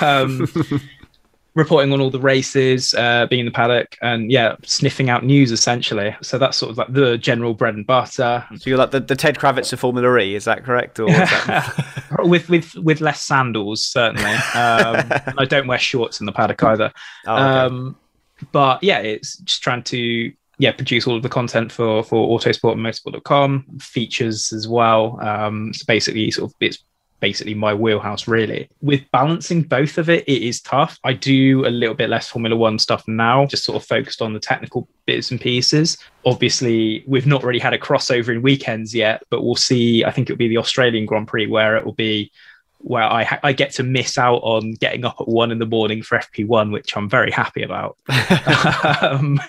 [0.00, 0.46] um,
[1.54, 5.52] reporting on all the races, uh, being in the paddock, and yeah, sniffing out news
[5.52, 6.16] essentially.
[6.22, 8.44] So that's sort of like the general bread and butter.
[8.56, 10.98] So you're like the, the Ted Kravitz of Formula E, is that correct?
[11.00, 12.06] Or that...
[12.20, 14.24] with with with less sandals, certainly.
[14.24, 16.92] Um, I don't wear shorts in the paddock either.
[17.26, 17.42] Oh, okay.
[17.42, 17.96] um,
[18.50, 22.72] but yeah, it's just trying to yeah, produce all of the content for for Autosport
[22.72, 25.18] and Motorsport.com, features as well.
[25.20, 26.78] Um, so basically, sort of it's
[27.22, 31.70] basically my wheelhouse really with balancing both of it it is tough i do a
[31.70, 35.30] little bit less formula one stuff now just sort of focused on the technical bits
[35.30, 40.04] and pieces obviously we've not really had a crossover in weekends yet but we'll see
[40.04, 42.28] i think it'll be the australian grand prix where it will be
[42.78, 45.66] where I, ha- I get to miss out on getting up at one in the
[45.66, 47.96] morning for FP1, which I'm very happy about.
[49.00, 49.40] um,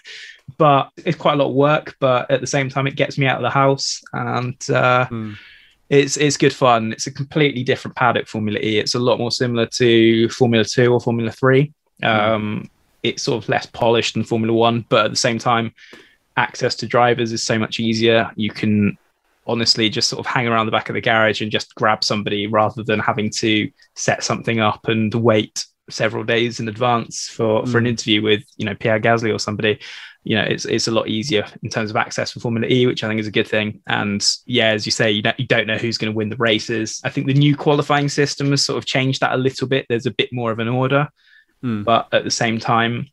[0.59, 3.25] but it's quite a lot of work, but at the same time, it gets me
[3.25, 4.03] out of the house.
[4.13, 5.35] And uh, mm
[5.93, 6.91] it's it's good fun.
[6.91, 8.79] It's a completely different paddock Formula E.
[8.79, 11.71] It's a lot more similar to Formula Two or Formula Three.
[12.01, 12.07] Hmm.
[12.07, 12.69] Um, mm.
[13.03, 15.73] It's sort of less polished than Formula One, but at the same time,
[16.37, 18.31] access to drivers is so much easier.
[18.35, 18.97] You can
[19.45, 22.47] honestly just sort of hang around the back of the garage and just grab somebody
[22.47, 27.71] rather than having to set something up and wait several days in advance for mm.
[27.71, 27.89] for an hmm.
[27.89, 29.79] interview with you know Pierre Gasly or somebody
[30.23, 33.03] you know it's it's a lot easier in terms of access for Formula E, which
[33.03, 33.81] I think is a good thing.
[33.87, 36.37] And yeah, as you say, you don't you don't know who's going to win the
[36.37, 37.01] races.
[37.03, 39.85] I think the new qualifying system has sort of changed that a little bit.
[39.89, 41.09] There's a bit more of an order,
[41.63, 41.83] mm.
[41.83, 43.07] but at the same time,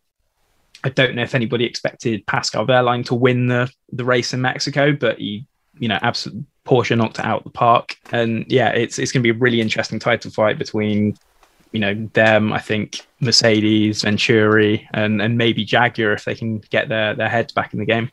[0.85, 4.93] I don't know if anybody expected Pascal Wehrlein to win the the race in Mexico,
[4.93, 5.47] but he
[5.79, 7.97] you know absolutely Porsche knocked it out the park.
[8.13, 11.17] And yeah, it's it's going to be a really interesting title fight between
[11.73, 12.53] you know them.
[12.53, 17.53] I think Mercedes, Venturi, and and maybe Jaguar if they can get their their heads
[17.53, 18.11] back in the game.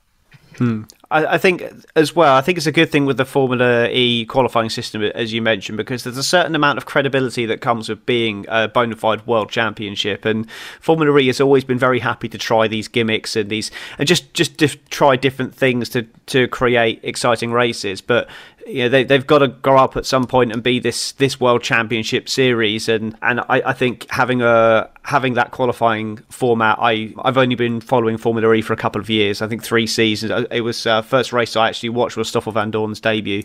[0.57, 0.83] Hmm.
[1.11, 1.63] I, I, think
[1.95, 2.35] as well.
[2.35, 5.77] I think it's a good thing with the Formula E qualifying system, as you mentioned,
[5.77, 9.51] because there's a certain amount of credibility that comes with being a bona fide world
[9.51, 10.25] championship.
[10.25, 10.49] And
[10.81, 14.33] Formula E has always been very happy to try these gimmicks and these and just
[14.33, 18.01] just dif- try different things to to create exciting races.
[18.01, 18.27] But
[18.67, 21.39] you know, they, they've got to grow up at some point and be this this
[21.39, 27.13] world championship series and and I, I think having a having that qualifying format I
[27.23, 30.47] I've only been following Formula E for a couple of years I think three seasons
[30.51, 33.43] it was uh, first race I actually watched was Stoffel Vandoorne's debut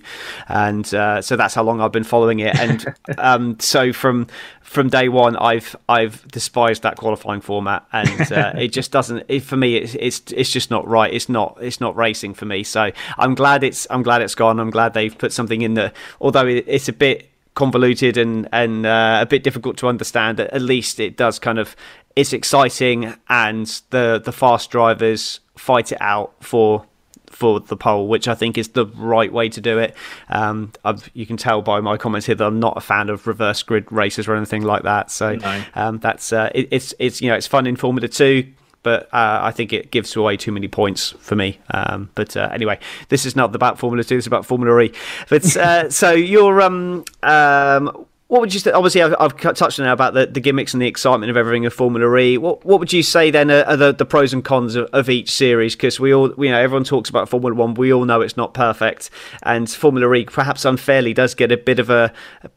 [0.49, 2.85] and uh, so that's how long I've been following it and
[3.19, 4.27] um, so from
[4.73, 9.25] from day one, I've I've despised that qualifying format, and uh, it just doesn't.
[9.29, 11.13] It, for me, it's it's it's just not right.
[11.13, 12.63] It's not it's not racing for me.
[12.65, 14.59] So I'm glad it's I'm glad it's gone.
[14.59, 15.93] I'm glad they've put something in there.
[16.21, 21.01] Although it's a bit convoluted and and uh, a bit difficult to understand, at least
[21.01, 21.77] it does kind of
[22.17, 26.87] it's exciting and the the fast drivers fight it out for
[27.27, 29.97] for the pole, which I think is the right way to do it.
[30.29, 30.73] Um,
[31.15, 33.91] you can tell by my comments here that I'm not a fan of reverse grid
[33.91, 35.11] races or anything like that.
[35.11, 35.65] So no.
[35.75, 38.53] um, that's uh, it, it's it's you know it's fun in Formula Two.
[38.83, 41.59] But uh, I think it gives away too many points for me.
[41.71, 42.79] Um, but uh, anyway,
[43.09, 44.93] this is not about Formula Two; This is about Formula E.
[45.29, 48.71] But uh, so you're um, um, what would you say?
[48.71, 51.67] Obviously, I've, I've touched on now about the, the gimmicks and the excitement of everything
[51.67, 52.39] of Formula E.
[52.39, 55.11] What what would you say then are, are the, the pros and cons of, of
[55.11, 55.77] each series?
[55.77, 57.75] Because we all, you know, everyone talks about Formula One.
[57.75, 59.11] We all know it's not perfect,
[59.43, 62.11] and Formula E perhaps unfairly does get a bit of a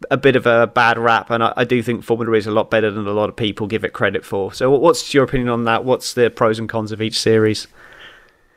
[0.10, 1.30] a bit of a bad rap.
[1.30, 3.36] And I, I do think Formula E is a lot better than a lot of
[3.36, 4.54] people give it credit for.
[4.54, 5.84] So, what's your opinion on that?
[5.84, 7.68] What's the pros and cons of each series?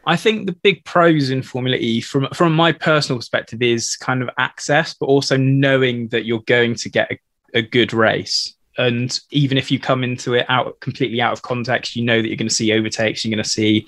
[0.09, 4.22] I think the big pros in Formula E, from from my personal perspective, is kind
[4.22, 7.18] of access, but also knowing that you're going to get a,
[7.59, 8.54] a good race.
[8.78, 12.26] And even if you come into it out completely out of context, you know that
[12.26, 13.86] you're going to see overtakes, you're going to see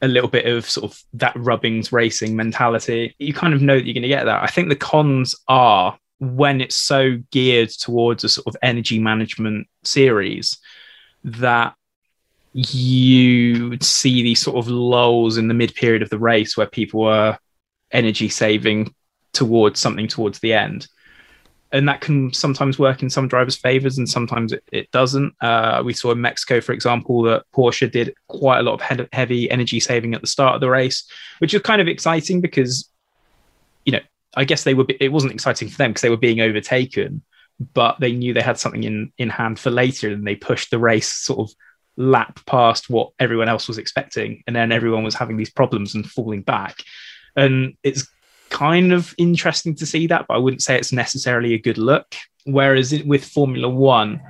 [0.00, 3.14] a little bit of sort of that rubbings racing mentality.
[3.18, 4.42] You kind of know that you're going to get that.
[4.42, 9.66] I think the cons are when it's so geared towards a sort of energy management
[9.84, 10.56] series
[11.22, 11.74] that
[12.52, 17.04] you see these sort of lulls in the mid period of the race where people
[17.04, 17.38] are
[17.92, 18.94] energy saving
[19.32, 20.88] towards something towards the end.
[21.72, 25.34] And that can sometimes work in some drivers' favors and sometimes it, it doesn't.
[25.40, 29.48] Uh, we saw in Mexico, for example, that Porsche did quite a lot of heavy
[29.48, 32.90] energy saving at the start of the race, which was kind of exciting because,
[33.84, 34.00] you know,
[34.34, 34.86] I guess they were.
[34.98, 37.22] It wasn't exciting for them because they were being overtaken,
[37.72, 40.78] but they knew they had something in in hand for later, and they pushed the
[40.78, 41.54] race sort of
[42.00, 46.10] lap past what everyone else was expecting, and then everyone was having these problems and
[46.10, 46.82] falling back.
[47.36, 48.08] And it's
[48.48, 52.14] kind of interesting to see that, but I wouldn't say it's necessarily a good look.
[52.44, 54.20] Whereas with Formula One,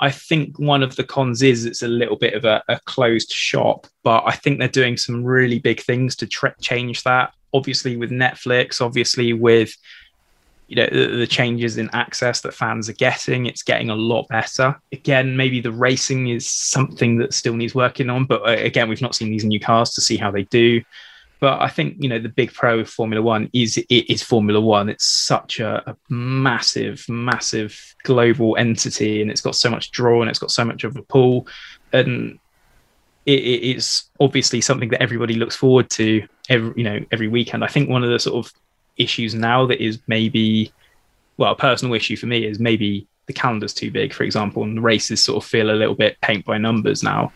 [0.00, 3.30] I think one of the cons is it's a little bit of a, a closed
[3.30, 7.32] shop, but I think they're doing some really big things to tra- change that.
[7.52, 9.74] Obviously, with Netflix, obviously, with
[10.68, 14.28] you know the, the, changes in access that fans are getting it's getting a lot
[14.28, 14.78] better.
[14.92, 19.02] Again maybe the racing is something that still needs working on but uh, again we've
[19.02, 20.82] not seen these new cars to see how they do.
[21.40, 24.60] But i think you know the big pro of formula one is it is formula
[24.60, 24.88] one.
[24.88, 30.28] It's such a, a massive massive global entity and it's got so much draw and
[30.30, 31.46] it's got so much of a pull.
[31.92, 32.38] And
[33.24, 37.64] it, it is obviously something that everybody looks forward to every you know every weekend.
[37.64, 38.52] I think one of the sort of
[38.98, 40.72] issues now that is maybe
[41.36, 44.76] well a personal issue for me is maybe the calendar's too big for example and
[44.76, 47.32] the races sort of feel a little bit paint by numbers now.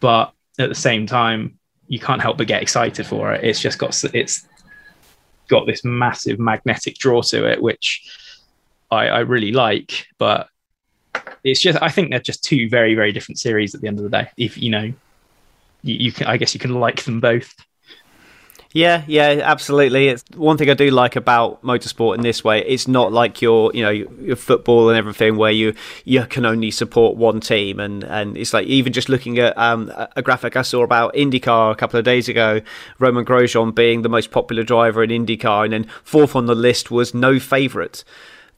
[0.00, 3.44] But at the same time you can't help but get excited for it.
[3.44, 4.46] It's just got it's
[5.48, 8.10] got this massive magnetic draw to it which
[8.90, 10.48] I, I really like but
[11.42, 14.04] it's just i think they're just two very very different series at the end of
[14.04, 14.30] the day.
[14.36, 14.92] If you know
[15.82, 17.54] you, you can i guess you can like them both
[18.74, 20.08] yeah, yeah, absolutely.
[20.08, 22.60] It's one thing I do like about motorsport in this way.
[22.66, 26.72] It's not like your, you know, your football and everything where you you can only
[26.72, 30.62] support one team, and and it's like even just looking at um, a graphic I
[30.62, 32.62] saw about IndyCar a couple of days ago,
[32.98, 36.90] Romain Grosjean being the most popular driver in IndyCar, and then fourth on the list
[36.90, 38.02] was no favourite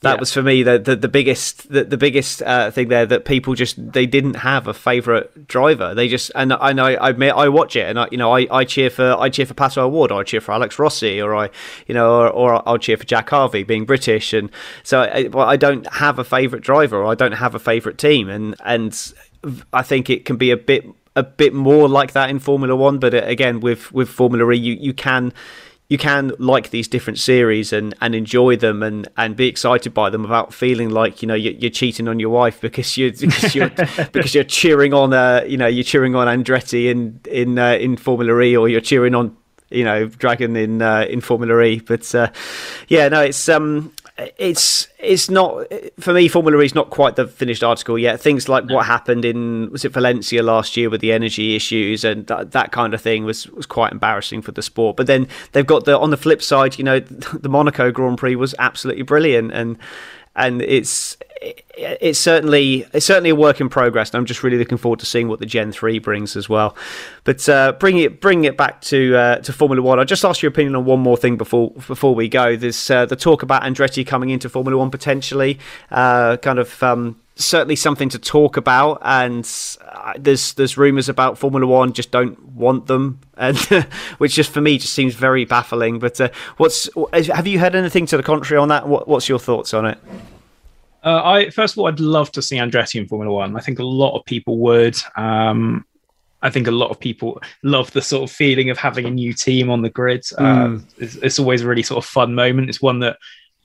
[0.01, 0.21] that yeah.
[0.21, 3.55] was for me the the, the biggest the, the biggest uh, thing there that people
[3.55, 5.95] just they didn't have a favorite driver.
[5.95, 8.47] They just and I know I admit I watch it and I you know I,
[8.51, 11.35] I cheer for I cheer for Pato O'Ward or I cheer for Alex Rossi or
[11.35, 11.49] I
[11.87, 14.33] you know or, or I'll cheer for Jack Harvey being British.
[14.33, 14.51] And
[14.83, 18.29] so I, I don't have a favorite driver or I don't have a favorite team.
[18.29, 19.13] And and
[19.73, 20.85] I think it can be a bit
[21.15, 22.99] a bit more like that in Formula One.
[22.99, 25.33] But uh, again with with Formula E you you can
[25.89, 30.11] you can like these different series and, and enjoy them and, and be excited by
[30.11, 33.55] them without feeling like you know you're, you're cheating on your wife because you're because
[33.55, 33.71] you're,
[34.13, 37.97] because you're cheering on uh you know you're cheering on Andretti in in uh, in
[37.97, 39.37] Formula E or you're cheering on
[39.71, 41.81] you know Dragon in uh, in Formula E.
[41.81, 42.31] But uh,
[42.89, 45.67] yeah, no, it's um it's it's not
[46.01, 46.29] for me.
[46.29, 48.21] Formula E is not quite the finished article yet.
[48.21, 48.77] Things like no.
[48.77, 52.73] what happened in was it Valencia last year with the energy issues and that, that
[52.73, 54.97] kind of thing was was quite embarrassing for the sport.
[54.97, 58.37] But then they've got the on the flip side, you know, the Monaco Grand Prix
[58.37, 59.77] was absolutely brilliant and
[60.37, 61.17] and it's
[61.77, 64.11] it's certainly it's certainly a work in progress.
[64.11, 66.77] And I'm just really looking forward to seeing what the Gen three brings as well.
[67.25, 69.99] But uh, bring it bring it back to uh, to Formula One.
[69.99, 72.57] I just ask your opinion on one more thing before before we go.
[72.57, 75.59] There's uh, the talk about Andretti coming into Formula One potentially,
[75.91, 76.83] uh, kind of.
[76.83, 79.49] Um, certainly something to talk about, and
[79.83, 83.57] uh, there's there's rumours about Formula One just don't want them, and
[84.19, 85.99] which just for me just seems very baffling.
[85.99, 88.89] But uh, what's have you heard anything to the contrary on that?
[88.89, 89.99] What, what's your thoughts on it?
[91.05, 93.57] Uh, I first of all, I'd love to see Andretti in Formula One.
[93.57, 94.97] I think a lot of people would.
[95.17, 95.85] Um,
[96.43, 99.33] I think a lot of people love the sort of feeling of having a new
[99.33, 100.23] team on the grid.
[100.23, 100.85] Mm.
[100.99, 102.69] It's, it's, always a really sort of fun moment.
[102.69, 103.17] It's one that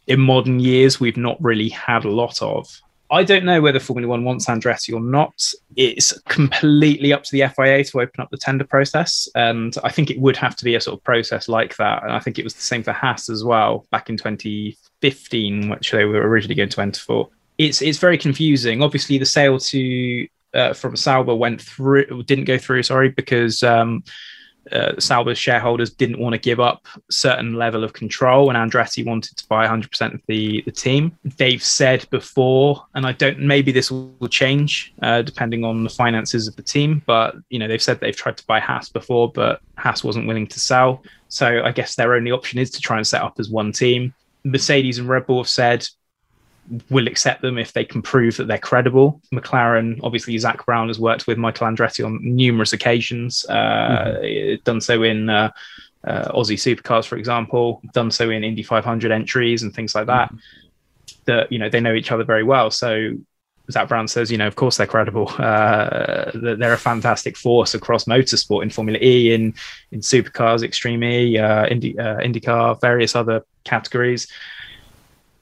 [0.08, 2.68] in modern years we've not really had a lot of.
[3.12, 5.34] I don't know whether Formula One wants Andretti or not.
[5.76, 9.28] It's completely up to the FIA to open up the tender process.
[9.36, 12.04] And I think it would have to be a sort of process like that.
[12.04, 15.92] And I think it was the same for Haas as well back in 2015, which
[15.92, 17.30] they were originally going to enter for.
[17.58, 18.82] It's, it's very confusing.
[18.82, 24.04] Obviously, the sale to uh, from Sauber went through, didn't go through, sorry, because um,
[24.72, 29.38] uh, Sauber's shareholders didn't want to give up certain level of control, and Andretti wanted
[29.38, 31.18] to buy 100% of the the team.
[31.38, 33.40] They've said before, and I don't.
[33.40, 37.68] Maybe this will change uh, depending on the finances of the team, but you know
[37.68, 41.04] they've said they've tried to buy Haas before, but Haas wasn't willing to sell.
[41.28, 44.14] So I guess their only option is to try and set up as one team.
[44.44, 45.88] Mercedes and Red Bull have said
[46.90, 49.22] will accept them if they can prove that they're credible.
[49.34, 54.62] McLaren, obviously, Zak Brown has worked with Michael Andretti on numerous occasions, uh, mm-hmm.
[54.64, 55.52] done so in uh,
[56.04, 60.30] uh, Aussie supercars, for example, done so in Indy 500 entries and things like that.
[60.30, 60.38] Mm-hmm.
[61.26, 62.72] That you know they know each other very well.
[62.72, 63.16] So
[63.70, 65.30] Zak Brown says, you know, of course they're credible.
[65.38, 69.54] Uh, they're a fantastic force across motorsport in Formula E, in
[69.92, 74.28] in supercars, Extreme E, uh, Indy, uh, IndyCar, various other categories.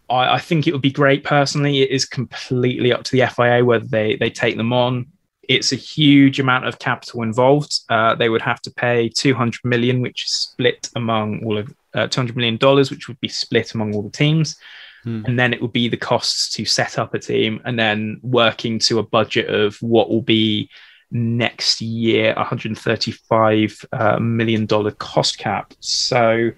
[0.10, 1.82] I, I, think it would be great personally.
[1.82, 5.08] It is completely up to the FIA whether they, they take them on.
[5.44, 7.80] It's a huge amount of capital involved.
[7.90, 12.08] Uh, they would have to pay 200 million, which is split among all of uh,
[12.08, 14.58] 200 million dollars, which would be split among all the teams.
[15.04, 15.24] Hmm.
[15.26, 18.80] And then it would be the costs to set up a team and then working
[18.80, 20.70] to a budget of what will be
[21.12, 25.74] next year 135 uh, million dollar cost cap.
[25.80, 26.52] So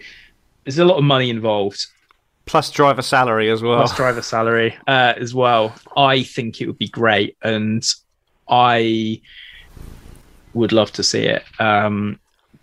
[0.65, 1.85] there's a lot of money involved
[2.51, 3.77] plus driver salary as well.
[3.77, 5.73] Plus driver salary uh, as well.
[5.95, 7.81] I think it would be great, and
[8.49, 9.21] I
[10.53, 11.43] would love to see it.
[11.59, 12.19] Um,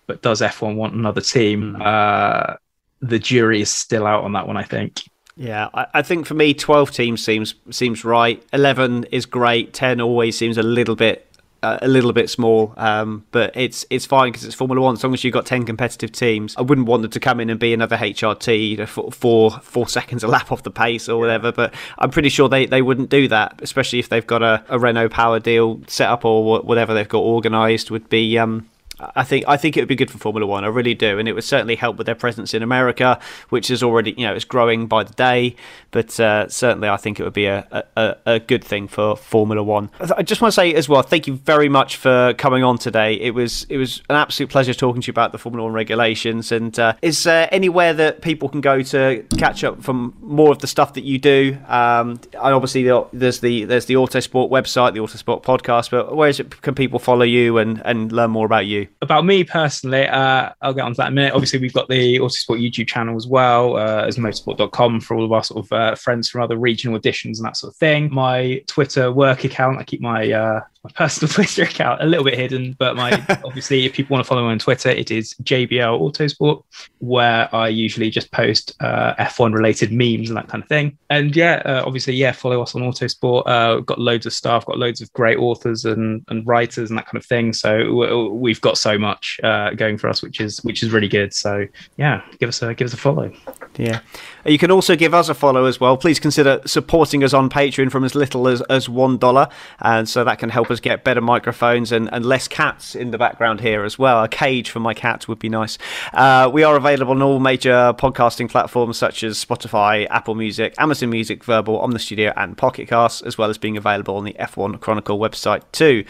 [0.06, 1.74] but does F1 want another team?
[1.74, 1.82] Hmm.
[1.82, 2.54] Uh,
[3.00, 4.58] the jury is still out on that one.
[4.58, 5.02] I think.
[5.36, 8.42] Yeah, I, I, think for me, twelve teams seems seems right.
[8.52, 9.72] Eleven is great.
[9.72, 11.27] Ten always seems a little bit
[11.62, 14.94] uh, a little bit small, um, but it's it's fine because it's Formula One.
[14.94, 17.50] As long as you've got ten competitive teams, I wouldn't want them to come in
[17.50, 21.08] and be another HRT, you know, four, four, four seconds a lap off the pace
[21.08, 21.50] or whatever.
[21.50, 24.78] But I'm pretty sure they, they wouldn't do that, especially if they've got a, a
[24.78, 27.90] Renault Power deal set up or whatever they've got organised.
[27.90, 28.68] Would be um,
[29.00, 30.64] I think I think it would be good for Formula One.
[30.64, 33.18] I really do, and it would certainly help with their presence in America,
[33.50, 35.54] which is already you know it's growing by the day.
[35.90, 39.62] But uh, certainly, I think it would be a, a, a good thing for Formula
[39.62, 39.90] One.
[40.16, 43.14] I just want to say as well, thank you very much for coming on today.
[43.14, 46.50] It was it was an absolute pleasure talking to you about the Formula One regulations.
[46.50, 50.58] And uh, is there anywhere that people can go to catch up from more of
[50.58, 51.56] the stuff that you do?
[51.68, 52.82] Um, and obviously,
[53.12, 55.90] there's the there's the Autosport website, the Autosport podcast.
[55.90, 58.87] But where is it, can people follow you and and learn more about you?
[59.02, 61.34] About me personally, uh, I'll get on to that in a minute.
[61.34, 65.32] Obviously, we've got the Autosport YouTube channel as well uh, as motorsport.com for all of
[65.32, 68.12] our sort of uh, friends from other regional editions and that sort of thing.
[68.12, 72.34] My Twitter work account, I keep my uh, my personal Twitter account a little bit
[72.34, 73.12] hidden, but my
[73.44, 76.62] obviously, if people want to follow me on Twitter, it is JBL Autosport,
[76.98, 80.96] where I usually just post uh, F1 related memes and that kind of thing.
[81.10, 83.42] And yeah, uh, obviously, yeah, follow us on Autosport.
[83.46, 86.98] Uh, we've got loads of stuff, got loads of great authors and, and writers and
[86.98, 87.52] that kind of thing.
[87.52, 91.32] So we've got so much uh, going for us, which is which is really good.
[91.34, 91.66] So
[91.96, 93.32] yeah, give us a give us a follow.
[93.76, 94.00] Yeah,
[94.44, 95.96] you can also give us a follow as well.
[95.96, 99.48] Please consider supporting us on Patreon from as little as as one dollar,
[99.80, 103.18] and so that can help us get better microphones and, and less cats in the
[103.18, 104.22] background here as well.
[104.22, 105.78] A cage for my cats would be nice.
[106.12, 111.10] Uh, we are available on all major podcasting platforms such as Spotify, Apple Music, Amazon
[111.10, 114.80] Music, Verbal, Omny Studio, and Pocket Casts, as well as being available on the F1
[114.80, 116.04] Chronicle website too.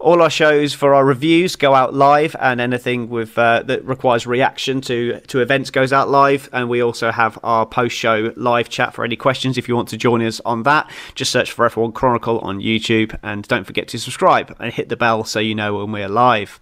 [0.00, 4.26] All our shows for our reviews go out live, and anything with uh, that requires
[4.26, 6.48] reaction to to events goes out live.
[6.54, 9.58] And we also have our post show live chat for any questions.
[9.58, 13.18] If you want to join us on that, just search for F1 Chronicle on YouTube,
[13.22, 16.58] and don't forget to subscribe and hit the bell so you know when we're live.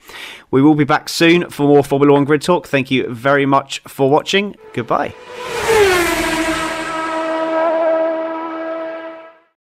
[0.51, 2.67] We will be back soon for more Formula One Grid Talk.
[2.67, 4.57] Thank you very much for watching.
[4.73, 5.15] Goodbye.